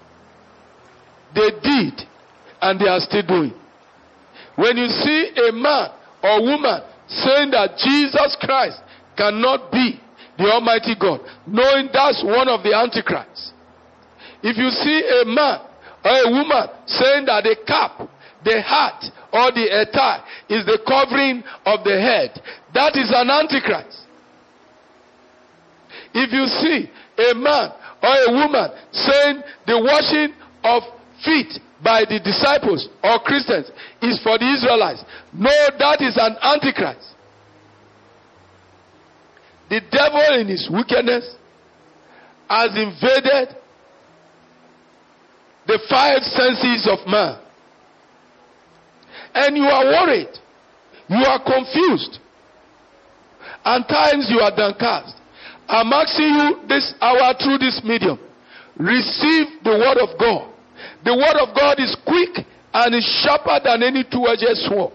they 1.34 1.48
did 1.64 2.04
and 2.60 2.78
they 2.78 2.88
are 2.88 3.00
still 3.00 3.22
doing. 3.24 3.54
When 4.56 4.76
you 4.76 4.88
see 4.88 5.32
a 5.48 5.52
man 5.52 5.96
or 6.22 6.42
woman 6.42 6.82
saying 7.08 7.52
that 7.52 7.78
Jesus 7.78 8.36
Christ 8.42 8.82
cannot 9.16 9.72
be 9.72 9.98
the 10.36 10.44
Almighty 10.44 10.94
God, 11.00 11.20
knowing 11.46 11.88
that's 11.90 12.22
one 12.22 12.48
of 12.48 12.62
the 12.62 12.76
antichrists. 12.76 13.52
If 14.42 14.58
you 14.58 14.68
see 14.68 15.00
a 15.22 15.24
man 15.24 15.60
or 16.04 16.16
a 16.20 16.30
woman 16.36 16.68
saying 16.84 17.24
that 17.32 17.44
the 17.44 17.56
cap, 17.66 18.08
the 18.44 18.62
hat, 18.62 19.04
or 19.32 19.50
the 19.52 19.66
attire 19.82 20.22
is 20.48 20.64
the 20.64 20.78
covering 20.86 21.42
of 21.66 21.84
the 21.84 22.00
head, 22.00 22.40
that 22.74 22.96
is 22.96 23.10
an 23.14 23.30
antichrist. 23.30 24.06
If 26.14 26.32
you 26.32 26.46
see 26.46 26.90
a 27.18 27.34
man 27.34 27.72
or 28.02 28.14
a 28.14 28.32
woman 28.32 28.70
saying 28.92 29.42
the 29.66 29.78
washing 29.82 30.34
of 30.64 30.82
feet 31.24 31.58
by 31.82 32.04
the 32.08 32.20
disciples 32.22 32.88
or 33.02 33.18
Christians 33.20 33.70
is 34.02 34.20
for 34.22 34.38
the 34.38 34.46
Israelites, 34.54 35.04
no, 35.32 35.50
that 35.78 36.00
is 36.00 36.16
an 36.16 36.36
antichrist. 36.42 37.14
The 39.68 39.80
devil 39.90 40.40
in 40.40 40.48
his 40.48 40.68
wickedness 40.72 41.36
has 42.48 42.70
invaded 42.70 43.56
the 45.66 45.78
five 45.90 46.22
senses 46.22 46.88
of 46.90 47.06
man. 47.06 47.38
And 49.38 49.56
you 49.56 49.70
are 49.70 49.86
worried. 49.86 50.34
You 51.06 51.22
are 51.22 51.38
confused. 51.38 52.18
And 53.64 53.86
times 53.86 54.26
you 54.28 54.40
are 54.42 54.50
downcast. 54.50 55.14
I'm 55.68 55.92
asking 55.92 56.34
you 56.34 56.46
this 56.66 56.92
hour 57.00 57.34
through 57.38 57.58
this 57.58 57.80
medium. 57.84 58.18
Receive 58.76 59.62
the 59.62 59.78
word 59.78 60.02
of 60.02 60.18
God. 60.18 60.50
The 61.04 61.14
word 61.14 61.38
of 61.38 61.54
God 61.54 61.78
is 61.78 61.94
quick 62.02 62.42
and 62.74 62.94
is 62.94 63.06
sharper 63.22 63.62
than 63.62 63.86
any 63.86 64.02
two-edged 64.02 64.58
sword. 64.66 64.90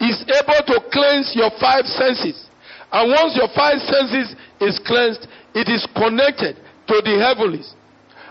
It's 0.00 0.24
able 0.24 0.62
to 0.72 0.88
cleanse 0.88 1.36
your 1.36 1.52
five 1.60 1.84
senses. 1.84 2.48
And 2.92 3.12
once 3.12 3.36
your 3.36 3.52
five 3.52 3.76
senses 3.84 4.32
is 4.60 4.80
cleansed, 4.88 5.28
it 5.52 5.68
is 5.68 5.84
connected 5.92 6.56
to 6.88 6.96
the 7.04 7.20
heavens. 7.20 7.76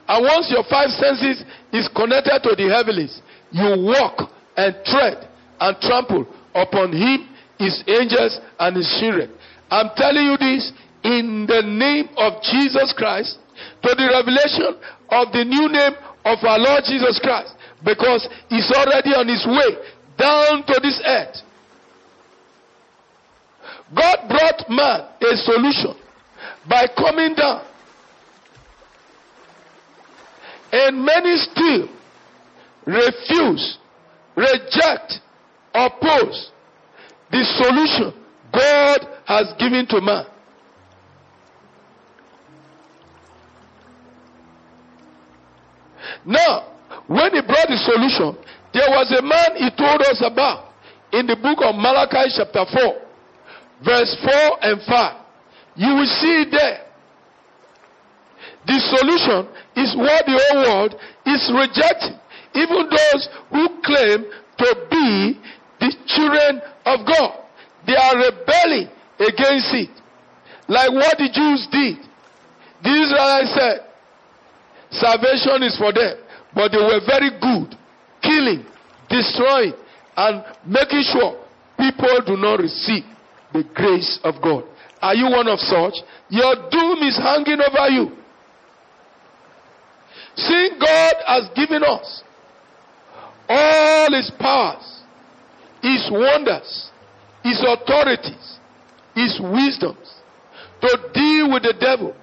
And 0.08 0.26
once 0.26 0.50
your 0.50 0.66
five 0.66 0.90
senses 0.90 1.46
is 1.72 1.88
connected 1.94 2.42
to 2.50 2.56
the 2.58 2.66
heavens, 2.66 3.22
you 3.52 3.78
walk 3.78 4.30
and 4.58 4.74
tread 4.86 5.31
and 5.62 5.78
trample 5.80 6.26
upon 6.56 6.92
him, 6.92 7.30
his 7.58 7.84
angels, 7.88 8.40
and 8.60 8.76
his 8.76 8.90
children. 9.00 9.32
I'm 9.70 9.92
telling 9.96 10.26
you 10.26 10.38
this 10.38 10.74
in 11.04 11.46
the 11.48 11.62
name 11.62 12.10
of 12.18 12.42
Jesus 12.44 12.94
Christ 12.98 13.38
to 13.84 13.90
the 13.96 14.10
revelation 14.10 14.82
of 15.10 15.32
the 15.32 15.46
new 15.46 15.70
name 15.70 15.94
of 16.26 16.38
our 16.44 16.60
Lord 16.60 16.84
Jesus 16.86 17.20
Christ 17.22 17.54
because 17.86 18.28
he's 18.50 18.70
already 18.72 19.14
on 19.14 19.28
his 19.28 19.46
way 19.46 19.78
down 20.18 20.66
to 20.66 20.80
this 20.82 21.00
earth. 21.06 21.38
God 23.96 24.18
brought 24.28 24.70
man 24.70 25.02
a 25.22 25.36
solution 25.38 25.96
by 26.68 26.88
coming 26.96 27.36
down. 27.36 27.66
And 30.72 31.04
many 31.04 31.36
still 31.38 31.90
refuse, 32.86 33.78
reject, 34.36 35.20
oppose 35.74 36.52
the 37.32 37.44
solution 37.44 38.14
God 38.52 39.00
has 39.26 39.54
given 39.58 39.88
to 39.88 40.02
man. 40.02 40.26
Now, 46.26 46.74
when 47.08 47.34
he 47.34 47.42
brought 47.42 47.68
the 47.68 47.78
solution, 47.78 48.38
there 48.74 48.90
was 48.90 49.12
a 49.18 49.22
man 49.22 49.58
he 49.58 49.70
told 49.76 50.02
us 50.02 50.22
about 50.26 50.72
in 51.12 51.28
the 51.28 51.36
book 51.36 51.60
of 51.64 51.76
Malachi, 51.76 52.32
chapter 52.36 52.66
4, 52.72 53.02
verse 53.84 54.16
4 54.24 54.58
and 54.62 54.82
5. 54.88 55.22
You 55.76 55.96
will 55.96 56.12
see 56.20 56.46
there. 56.52 56.88
The 58.68 58.78
solution 58.96 59.48
is 59.76 59.96
what 59.98 60.26
the 60.26 60.38
whole 60.38 60.64
world 60.64 60.96
is 61.26 61.52
rejecting. 61.52 62.20
Even 62.54 62.90
those 62.90 63.30
who 63.50 63.82
claim 63.82 64.26
to 64.58 64.88
be 64.92 65.40
the 65.82 65.90
children 66.06 66.62
of 66.86 67.02
God, 67.06 67.42
they 67.86 67.98
are 67.98 68.16
rebelling 68.16 68.88
against 69.18 69.74
it. 69.74 69.90
Like 70.70 70.94
what 70.94 71.18
the 71.18 71.28
Jews 71.34 71.68
did. 71.74 71.98
The 72.86 72.94
Israelites 72.94 73.54
said, 73.58 73.78
salvation 74.92 75.64
is 75.64 75.78
for 75.78 75.92
them. 75.92 76.22
But 76.54 76.72
they 76.72 76.78
were 76.78 77.02
very 77.06 77.32
good, 77.42 77.76
killing, 78.22 78.66
destroying, 79.10 79.74
and 80.16 80.46
making 80.66 81.04
sure 81.12 81.42
people 81.78 82.22
do 82.26 82.38
not 82.38 82.60
receive 82.60 83.04
the 83.54 83.64
grace 83.74 84.20
of 84.24 84.42
God. 84.42 84.64
Are 85.02 85.16
you 85.16 85.26
one 85.26 85.48
of 85.48 85.60
such? 85.60 85.96
Your 86.30 86.56
doom 86.70 87.00
is 87.04 87.18
hanging 87.18 87.60
over 87.60 87.90
you. 87.90 88.12
Seeing 90.36 90.80
God 90.80 91.14
has 91.26 91.50
given 91.56 91.84
us 91.84 92.24
all 93.50 94.08
his 94.14 94.32
powers, 94.40 95.01
his 95.82 96.10
wonders, 96.12 96.92
his 97.44 97.64
authorities, 97.68 98.60
his 99.16 99.40
wisdoms 99.42 100.22
to 100.82 100.98
deal 101.14 101.52
with 101.54 101.64
the 101.64 101.76
devil. 101.80 102.16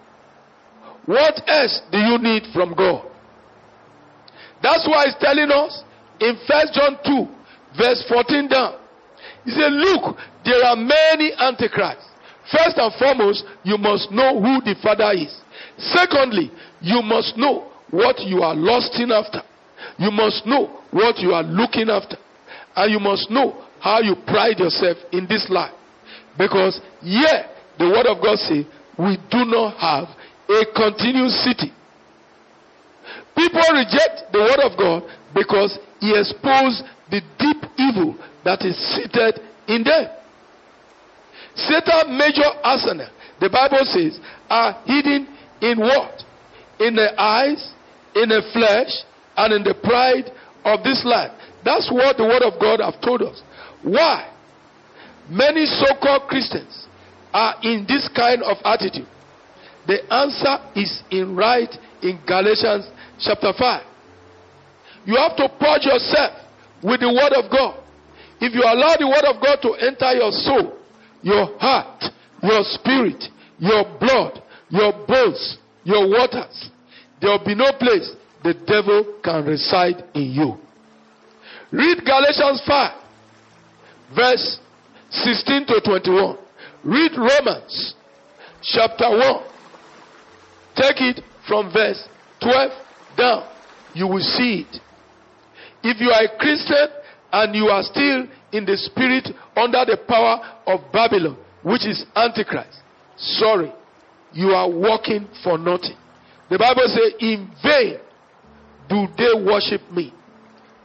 What 1.06 1.40
else 1.48 1.80
do 1.90 1.98
you 1.98 2.18
need 2.18 2.44
from 2.52 2.74
God? 2.74 3.06
That's 4.62 4.86
why 4.86 5.04
he's 5.06 5.16
telling 5.20 5.50
us 5.50 5.82
in 6.20 6.36
First 6.46 6.74
John 6.74 6.98
2, 7.04 7.28
verse 7.78 8.04
14 8.08 8.48
down. 8.48 8.78
He 9.44 9.52
said, 9.52 9.72
Look, 9.72 10.16
there 10.44 10.64
are 10.64 10.76
many 10.76 11.32
antichrists. 11.38 12.04
First 12.50 12.76
and 12.76 12.92
foremost, 12.98 13.44
you 13.62 13.78
must 13.78 14.10
know 14.10 14.40
who 14.40 14.60
the 14.64 14.74
Father 14.82 15.12
is. 15.12 15.34
Secondly, 15.78 16.50
you 16.80 17.02
must 17.02 17.36
know 17.36 17.70
what 17.90 18.20
you 18.20 18.42
are 18.42 18.54
lusting 18.54 19.10
after. 19.12 19.42
You 19.98 20.11
must 20.11 20.46
know 20.46 20.80
what 20.90 21.18
you 21.18 21.32
are 21.32 21.42
looking 21.42 21.88
after. 21.90 22.16
And 22.79 22.93
you 22.93 23.01
must 23.01 23.29
know 23.29 23.66
how 23.81 23.99
you 23.99 24.14
pride 24.26 24.61
yourself 24.61 24.99
in 25.11 25.26
this 25.26 25.51
life. 25.51 25.74
Because, 26.39 26.81
yeah, 27.03 27.51
the 27.76 27.87
Word 27.91 28.07
of 28.07 28.22
God 28.22 28.39
says, 28.39 28.64
we 28.99 29.18
do 29.31 29.43
not 29.47 29.74
have 29.79 30.07
a 30.49 30.62
continuous 30.74 31.35
city. 31.43 31.72
People 33.35 33.62
reject 33.70 34.33
the 34.33 34.39
word 34.39 34.59
of 34.66 34.76
God 34.76 35.03
because 35.35 35.79
he 36.01 36.11
exposed 36.11 36.83
the 37.11 37.22
deep 37.39 37.62
evil 37.79 38.18
that 38.45 38.62
is 38.62 38.74
seated 38.95 39.39
in 39.68 39.85
them. 39.85 40.11
Satan's 41.55 42.11
major 42.11 42.51
arsenal, 42.64 43.09
the 43.41 43.49
Bible 43.49 43.85
says, 43.85 44.18
are 44.51 44.83
hidden 44.85 45.29
in 45.62 45.79
what? 45.79 46.22
In 46.81 46.97
the 46.97 47.14
eyes, 47.20 47.74
in 48.14 48.29
the 48.29 48.43
flesh, 48.53 48.91
and 49.37 49.55
in 49.55 49.62
the 49.62 49.74
pride 49.74 50.33
of 50.64 50.83
this 50.83 51.05
life. 51.05 51.31
That's 51.68 51.92
what 51.92 52.16
the 52.16 52.24
word 52.24 52.40
of 52.40 52.58
God 52.58 52.80
have 52.80 52.98
told 53.04 53.20
us. 53.20 53.42
Why? 53.82 54.32
Many 55.28 55.66
so-called 55.66 56.22
Christians 56.26 56.88
are 57.30 57.56
in 57.62 57.84
this 57.86 58.08
kind 58.16 58.42
of 58.42 58.56
attitude. 58.64 59.06
The 59.86 60.00
answer 60.08 60.64
is 60.74 61.02
in 61.10 61.36
right 61.36 61.68
in 62.00 62.18
Galatians 62.26 62.88
chapter 63.20 63.52
5. 63.52 63.84
You 65.04 65.16
have 65.16 65.36
to 65.36 65.48
purge 65.60 65.84
yourself 65.84 66.40
with 66.82 67.00
the 67.00 67.12
word 67.12 67.36
of 67.36 67.52
God. 67.52 67.84
If 68.40 68.54
you 68.54 68.64
allow 68.64 68.96
the 68.96 69.04
word 69.04 69.28
of 69.28 69.36
God 69.36 69.60
to 69.60 69.76
enter 69.76 70.16
your 70.16 70.32
soul, 70.32 70.72
your 71.20 71.52
heart, 71.58 72.02
your 72.42 72.64
spirit, 72.64 73.24
your 73.58 73.84
blood, 74.00 74.40
your 74.70 74.92
bones, 75.06 75.58
your 75.84 76.08
waters, 76.08 76.70
there 77.20 77.28
will 77.28 77.44
be 77.44 77.54
no 77.54 77.72
place 77.78 78.16
the 78.42 78.54
devil 78.54 79.20
can 79.22 79.44
reside 79.44 80.02
in 80.14 80.32
you. 80.32 80.56
Read 81.70 81.98
Galatians 82.04 82.62
5, 82.66 82.92
verse 84.16 84.58
16 85.10 85.66
to 85.66 85.80
21. 85.84 86.38
Read 86.84 87.12
Romans 87.16 87.94
chapter 88.62 89.10
1. 89.10 89.42
Take 90.76 91.00
it 91.00 91.24
from 91.46 91.70
verse 91.72 92.08
12 92.40 92.72
down. 93.18 93.48
You 93.94 94.06
will 94.06 94.22
see 94.22 94.66
it. 94.66 94.80
If 95.82 96.00
you 96.00 96.10
are 96.10 96.24
a 96.24 96.38
Christian 96.38 96.88
and 97.32 97.54
you 97.54 97.66
are 97.66 97.82
still 97.82 98.26
in 98.52 98.64
the 98.64 98.76
spirit 98.76 99.28
under 99.54 99.84
the 99.84 99.98
power 100.08 100.40
of 100.66 100.90
Babylon, 100.90 101.36
which 101.62 101.86
is 101.86 102.04
Antichrist, 102.16 102.80
sorry, 103.16 103.72
you 104.32 104.48
are 104.48 104.70
working 104.70 105.28
for 105.44 105.58
nothing. 105.58 105.96
The 106.48 106.58
Bible 106.58 106.86
says, 106.86 107.12
In 107.20 107.50
vain 107.62 107.98
do 108.88 109.06
they 109.18 109.44
worship 109.44 109.82
me. 109.92 110.14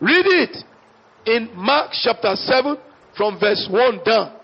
Read 0.01 0.25
it 0.25 0.65
in 1.25 1.49
Mark 1.55 1.91
chapter 1.93 2.35
7 2.35 2.77
from 3.15 3.39
verse 3.39 3.67
1 3.69 4.03
down. 4.03 4.35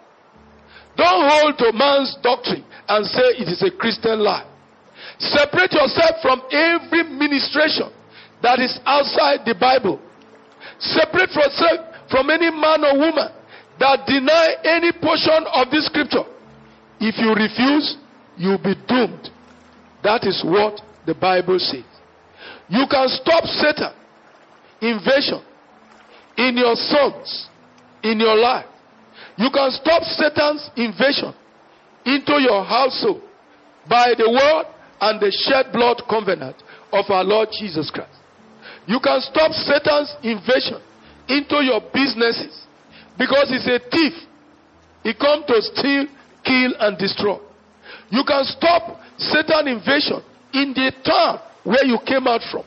Don't 0.95 1.30
hold 1.30 1.57
to 1.57 1.71
man's 1.73 2.17
doctrine 2.21 2.65
and 2.88 3.05
say 3.05 3.39
it 3.39 3.47
is 3.47 3.63
a 3.63 3.71
Christian 3.71 4.19
lie. 4.19 4.45
Separate 5.19 5.71
yourself 5.71 6.21
from 6.21 6.41
every 6.51 7.03
ministration 7.03 7.91
that 8.41 8.59
is 8.59 8.80
outside 8.86 9.45
the 9.45 9.55
Bible. 9.55 9.99
Separate 10.80 11.32
yourself 11.32 11.95
from 12.11 12.30
any 12.30 12.51
man 12.51 12.84
or 12.84 12.97
woman 12.99 13.32
that 13.80 14.03
deny 14.07 14.55
any 14.63 14.91
portion 14.91 15.45
of 15.55 15.71
this 15.71 15.86
scripture. 15.88 16.27
If 16.99 17.15
you 17.17 17.32
refuse, 17.32 17.95
you'll 18.36 18.59
be 18.59 18.75
doomed. 18.88 19.30
That 20.03 20.25
is 20.25 20.43
what 20.43 20.82
the 21.05 21.15
Bible 21.15 21.59
says. 21.59 21.88
You 22.67 22.86
can 22.89 23.07
stop 23.07 23.43
Satan 23.45 23.93
invasion 24.82 25.43
in 26.39 26.55
your 26.55 26.75
sons, 26.75 27.49
in 28.01 28.19
your 28.19 28.35
life. 28.35 28.65
You 29.35 29.51
can 29.51 29.71
stop 29.71 30.03
Satan's 30.03 30.69
invasion 30.75 31.35
into 32.05 32.39
your 32.39 32.63
household 32.63 33.21
by 33.89 34.15
the 34.15 34.29
word 34.31 34.65
and 35.01 35.19
the 35.19 35.31
shed 35.31 35.71
blood 35.73 36.01
covenant 36.09 36.55
of 36.93 37.05
our 37.09 37.23
Lord 37.23 37.49
Jesus 37.51 37.91
Christ. 37.91 38.15
You 38.87 38.99
can 39.03 39.19
stop 39.21 39.51
Satan's 39.51 40.15
invasion 40.23 40.79
into 41.27 41.59
your 41.59 41.83
businesses 41.93 42.65
because 43.17 43.51
he's 43.51 43.67
a 43.67 43.79
thief. 43.91 44.15
He 45.03 45.13
comes 45.13 45.45
to 45.47 45.61
steal, 45.61 46.07
kill, 46.43 46.71
and 46.79 46.97
destroy. 46.97 47.37
You 48.09 48.23
can 48.25 48.43
stop 48.45 48.99
Satan 49.17 49.67
invasion 49.67 50.23
in 50.53 50.71
the 50.73 50.91
town 51.03 51.39
where 51.63 51.83
you 51.85 51.99
came 52.07 52.27
out 52.27 52.41
from, 52.49 52.63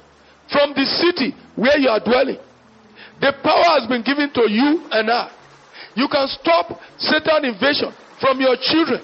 from 0.53 0.77
the 0.77 0.85
city 0.85 1.35
where 1.57 1.79
you 1.79 1.89
are 1.89 2.01
dwelling. 2.01 2.39
The 3.23 3.33
power 3.39 3.79
has 3.79 3.87
been 3.87 4.03
given 4.03 4.35
to 4.35 4.51
you 4.51 4.83
and 4.91 5.09
I. 5.09 5.31
You 5.95 6.09
can 6.11 6.27
stop 6.27 6.75
Satan 6.99 7.45
invasion 7.45 7.95
from 8.21 8.41
your 8.41 8.57
children. 8.61 9.01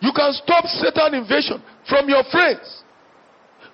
You 0.00 0.12
can 0.14 0.32
stop 0.34 0.66
Satan 0.66 1.14
invasion 1.14 1.62
from 1.88 2.08
your 2.08 2.22
friends. 2.30 2.82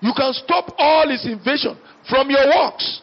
You 0.00 0.12
can 0.16 0.32
stop 0.32 0.72
all 0.78 1.08
his 1.10 1.26
invasion 1.26 1.76
from 2.08 2.30
your 2.30 2.46
works. 2.46 3.02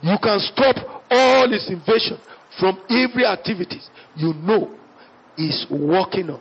You 0.00 0.16
can 0.22 0.40
stop 0.40 1.04
all 1.10 1.50
his 1.50 1.68
invasion 1.68 2.16
from 2.58 2.80
every 2.88 3.26
activities 3.26 3.90
you 4.16 4.32
know 4.32 4.72
is 5.36 5.66
working 5.70 6.30
on. 6.30 6.40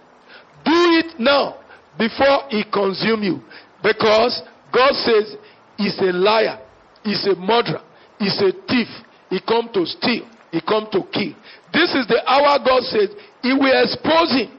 Do 0.64 0.72
it 1.04 1.20
now 1.20 1.60
before 1.98 2.48
he 2.50 2.64
consume 2.64 3.24
you. 3.24 3.42
Because 3.84 4.42
God 4.72 4.94
says 4.94 5.36
he's 5.78 6.00
a 6.00 6.14
liar, 6.14 6.60
he's 7.04 7.28
a 7.28 7.36
murderer, 7.36 7.82
he's 8.20 8.40
a 8.42 8.52
thief. 8.68 8.88
He 9.30 9.40
come 9.42 9.70
to 9.74 9.86
steal, 9.86 10.28
he 10.52 10.62
come 10.62 10.88
to 10.92 11.02
kill. 11.12 11.34
This 11.74 11.92
is 11.96 12.08
the 12.08 12.22
hour 12.28 12.60
God 12.64 12.84
says 12.84 13.10
he 13.42 13.54
will 13.54 13.74
expose 13.84 14.32
him. 14.32 14.52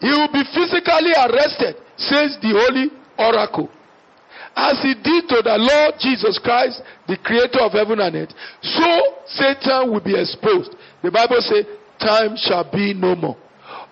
He 0.00 0.10
will 0.12 0.28
be 0.28 0.44
physically 0.52 1.14
arrested, 1.16 1.80
says 1.96 2.36
the 2.42 2.52
holy 2.52 2.90
oracle. 3.18 3.70
As 4.56 4.80
he 4.82 4.94
did 4.94 5.28
to 5.28 5.42
the 5.44 5.56
Lord 5.56 5.94
Jesus 6.00 6.38
Christ, 6.42 6.82
the 7.08 7.16
creator 7.16 7.60
of 7.60 7.72
heaven 7.72 8.00
and 8.00 8.16
earth, 8.16 8.32
so 8.60 8.88
Satan 9.26 9.92
will 9.92 10.00
be 10.00 10.18
exposed. 10.18 10.74
The 11.02 11.10
Bible 11.10 11.40
says, 11.40 11.64
time 12.00 12.36
shall 12.36 12.64
be 12.70 12.92
no 12.92 13.14
more. 13.14 13.36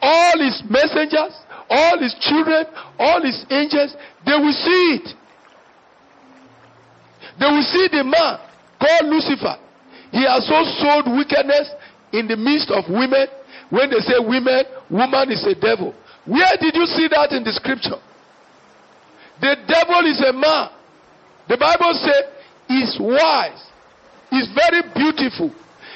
All 0.00 0.36
his 0.40 0.62
messengers, 0.68 1.36
all 1.68 1.98
his 2.00 2.16
children, 2.20 2.64
all 2.98 3.22
his 3.22 3.44
angels, 3.50 3.96
they 4.24 4.36
will 4.36 4.52
see 4.52 5.00
it. 5.00 5.08
They 7.40 7.46
will 7.46 7.64
see 7.64 7.88
the 7.92 8.04
man 8.04 8.40
called 8.84 9.08
Lucifer. 9.08 9.56
He 10.12 10.22
has 10.28 10.44
so 10.44 10.60
sowed 10.78 11.08
wickedness 11.16 11.72
in 12.12 12.28
the 12.28 12.36
midst 12.36 12.70
of 12.70 12.84
women. 12.92 13.26
When 13.70 13.88
they 13.90 13.98
say 14.04 14.20
women, 14.20 14.64
woman 14.90 15.32
is 15.32 15.42
a 15.48 15.56
devil. 15.56 15.94
Where 16.26 16.54
did 16.60 16.76
you 16.76 16.86
see 16.86 17.08
that 17.08 17.32
in 17.32 17.42
the 17.44 17.52
scripture? 17.52 17.98
The 19.40 19.56
devil 19.66 20.04
is 20.06 20.20
a 20.20 20.32
man. 20.32 20.70
The 21.48 21.56
Bible 21.56 21.92
says 21.96 22.24
he's 22.68 22.96
wise. 23.00 23.60
He's 24.30 24.48
very 24.52 24.82
beautiful. 24.94 25.50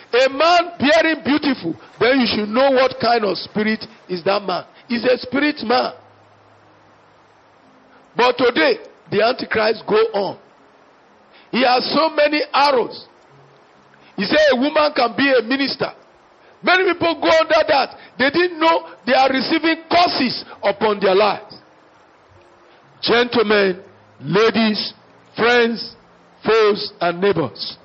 A 0.08 0.28
man 0.32 0.80
bearing 0.80 1.20
beautiful, 1.22 1.76
then 2.00 2.20
you 2.20 2.26
should 2.26 2.48
know 2.48 2.72
what 2.72 2.96
kind 3.00 3.24
of 3.24 3.36
spirit 3.36 3.84
is 4.08 4.24
that 4.24 4.42
man. 4.42 4.64
He's 4.88 5.04
a 5.04 5.18
spirit 5.18 5.56
man. 5.62 5.92
But 8.16 8.36
today, 8.38 8.78
the 9.10 9.22
Antichrist 9.22 9.84
go 9.86 9.96
on. 10.16 10.38
He 11.50 11.62
has 11.64 11.84
so 11.92 12.10
many 12.10 12.42
arrows. 12.52 13.06
He 14.16 14.24
said 14.24 14.38
a 14.52 14.56
woman 14.56 14.92
can 14.94 15.16
be 15.16 15.32
a 15.32 15.42
minister. 15.42 15.92
Many 16.62 16.92
people 16.92 17.20
go 17.20 17.30
under 17.30 17.62
that. 17.68 17.96
They 18.18 18.30
didn't 18.30 18.58
know 18.58 18.94
they 19.06 19.14
are 19.14 19.30
receiving 19.30 19.84
curses 19.90 20.44
upon 20.62 21.00
their 21.00 21.14
lives. 21.14 21.54
Gentlemen, 23.00 23.82
ladies, 24.20 24.92
friends, 25.36 25.94
foes, 26.44 26.92
and 27.00 27.20
neighbors, 27.20 27.78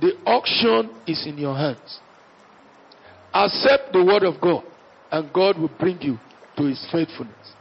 the 0.00 0.12
auction 0.24 0.90
is 1.06 1.26
in 1.26 1.36
your 1.36 1.54
hands. 1.54 2.00
Accept 3.34 3.92
the 3.92 4.02
word 4.02 4.22
of 4.22 4.40
God, 4.40 4.64
and 5.12 5.30
God 5.32 5.58
will 5.58 5.70
bring 5.78 6.00
you 6.00 6.18
to 6.56 6.64
his 6.64 6.86
faithfulness. 6.90 7.52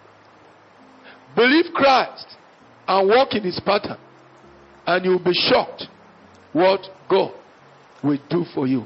Believe 1.36 1.74
Christ 1.74 2.28
and 2.88 3.10
walk 3.10 3.34
in 3.34 3.44
his 3.44 3.60
pattern, 3.60 3.98
and 4.88 5.06
you'll 5.06 5.24
be 5.24 5.34
shocked 5.34 5.84
what 6.54 6.82
God 7.10 7.34
will 8.04 8.20
do 8.30 8.46
for 8.54 8.68
you. 8.68 8.86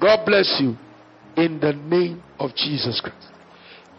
God 0.00 0.24
bless 0.26 0.60
you 0.60 0.76
in 1.36 1.60
the 1.60 1.72
name 1.72 2.22
of 2.38 2.54
Jesus 2.54 3.00
Christ. 3.00 3.28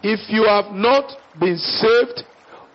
If 0.02 0.30
you 0.30 0.44
have 0.44 0.72
not 0.72 1.12
been 1.40 1.56
saved, 1.56 2.22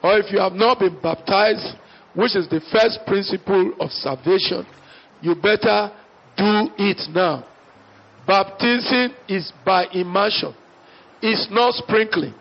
or 0.02 0.18
if 0.18 0.32
you 0.32 0.40
have 0.40 0.54
not 0.54 0.80
been 0.80 1.00
baptized, 1.02 1.78
which 2.16 2.36
is 2.36 2.50
the 2.50 2.62
first 2.72 3.00
principle 3.08 3.74
of 3.80 3.92
salvation, 3.92 4.66
you 5.22 5.36
better 5.36 5.92
do 6.36 6.68
it 6.78 7.02
now. 7.14 7.46
Baptism 8.28 9.16
is 9.28 9.52
by 9.66 9.86
immersion, 9.94 10.54
it's 11.22 11.48
not 11.52 11.74
sprinkling. 11.76 12.34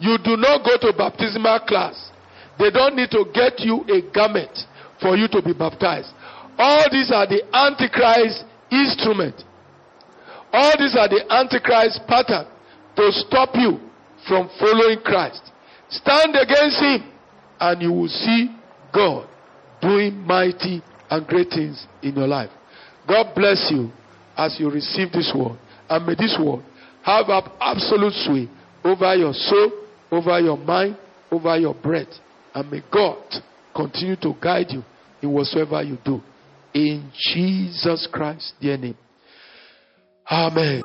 You 0.00 0.18
do 0.18 0.36
not 0.36 0.64
go 0.64 0.76
to 0.80 0.96
baptismal 0.96 1.60
class. 1.60 2.10
They 2.58 2.70
don't 2.70 2.96
need 2.96 3.10
to 3.12 3.24
get 3.32 3.60
you 3.60 3.84
a 3.88 4.02
garment 4.12 4.50
for 5.00 5.16
you 5.16 5.28
to 5.28 5.42
be 5.42 5.52
baptized. 5.52 6.12
All 6.58 6.84
these 6.90 7.10
are 7.10 7.26
the 7.26 7.42
Antichrist 7.52 8.44
instrument. 8.70 9.42
All 10.52 10.72
these 10.78 10.96
are 10.96 11.08
the 11.08 11.24
Antichrist 11.30 12.00
pattern 12.06 12.46
to 12.96 13.12
stop 13.12 13.50
you 13.54 13.78
from 14.28 14.50
following 14.58 15.00
Christ. 15.00 15.50
Stand 15.88 16.36
against 16.36 16.80
him 16.80 17.12
and 17.60 17.82
you 17.82 17.92
will 17.92 18.08
see 18.08 18.48
God 18.92 19.28
doing 19.80 20.16
mighty 20.26 20.82
and 21.08 21.26
great 21.26 21.50
things 21.50 21.86
in 22.02 22.14
your 22.16 22.28
life. 22.28 22.50
God 23.08 23.34
bless 23.34 23.70
you 23.70 23.90
as 24.36 24.56
you 24.58 24.70
receive 24.70 25.12
this 25.12 25.32
word. 25.34 25.58
And 25.88 26.06
may 26.06 26.14
this 26.14 26.36
word 26.38 26.62
have 27.02 27.26
absolute 27.60 28.12
sway 28.12 28.48
over 28.84 29.14
your 29.14 29.32
soul, 29.32 29.72
over 30.10 30.38
your 30.40 30.56
mind, 30.56 30.96
over 31.30 31.56
your 31.56 31.74
breath. 31.74 32.08
And 32.54 32.70
may 32.70 32.82
God 32.92 33.22
continue 33.74 34.16
to 34.16 34.34
guide 34.40 34.70
you 34.70 34.84
in 35.22 35.32
whatsoever 35.32 35.82
you 35.82 35.98
do. 36.04 36.20
In 36.74 37.10
Jesus 37.34 38.08
Christ's 38.12 38.52
dear 38.60 38.76
name. 38.76 38.96
Amen. 40.30 40.82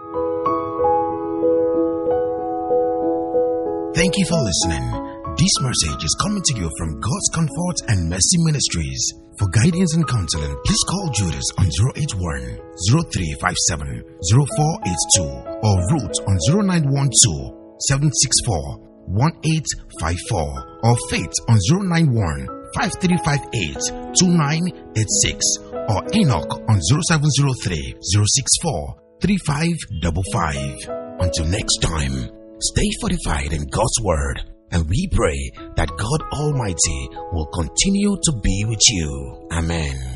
Thank 3.96 4.18
you 4.18 4.26
for 4.26 4.42
listening. 4.42 5.06
This 5.38 5.56
message 5.62 6.04
is 6.04 6.16
coming 6.22 6.42
to 6.42 6.54
you 6.58 6.72
from 6.78 7.00
God's 7.00 7.30
Comfort 7.34 7.78
and 7.90 8.10
Mercy 8.10 8.40
Ministries. 8.44 9.14
For 9.38 9.48
guidance 9.52 9.94
and 9.96 10.08
counseling, 10.08 10.56
please 10.64 10.84
call 10.88 11.10
Judas 11.12 11.44
on 11.60 11.68
081 11.96 12.56
0357 12.88 14.04
0482 14.32 15.28
or 15.60 15.76
Ruth 15.92 16.18
on 16.24 16.40
0912 16.66 17.52
764 17.84 18.80
1854 19.12 20.88
or 20.88 20.96
Faith 21.12 21.36
on 21.52 21.60
091 21.60 22.55
5358 22.76 24.14
2986 24.14 25.58
or 25.90 26.04
Enoch 26.14 26.52
on 26.68 26.80
0703 26.82 27.96
064 28.02 28.96
3555. 29.22 30.90
Until 31.20 31.46
next 31.48 31.78
time, 31.80 32.30
stay 32.60 32.90
fortified 33.02 33.54
in 33.54 33.66
God's 33.68 34.00
Word 34.04 34.44
and 34.72 34.90
we 34.90 35.08
pray 35.12 35.52
that 35.76 35.88
God 35.88 36.22
Almighty 36.34 37.10
will 37.32 37.48
continue 37.48 38.18
to 38.24 38.32
be 38.42 38.66
with 38.68 38.82
you. 38.90 39.48
Amen. 39.52 40.15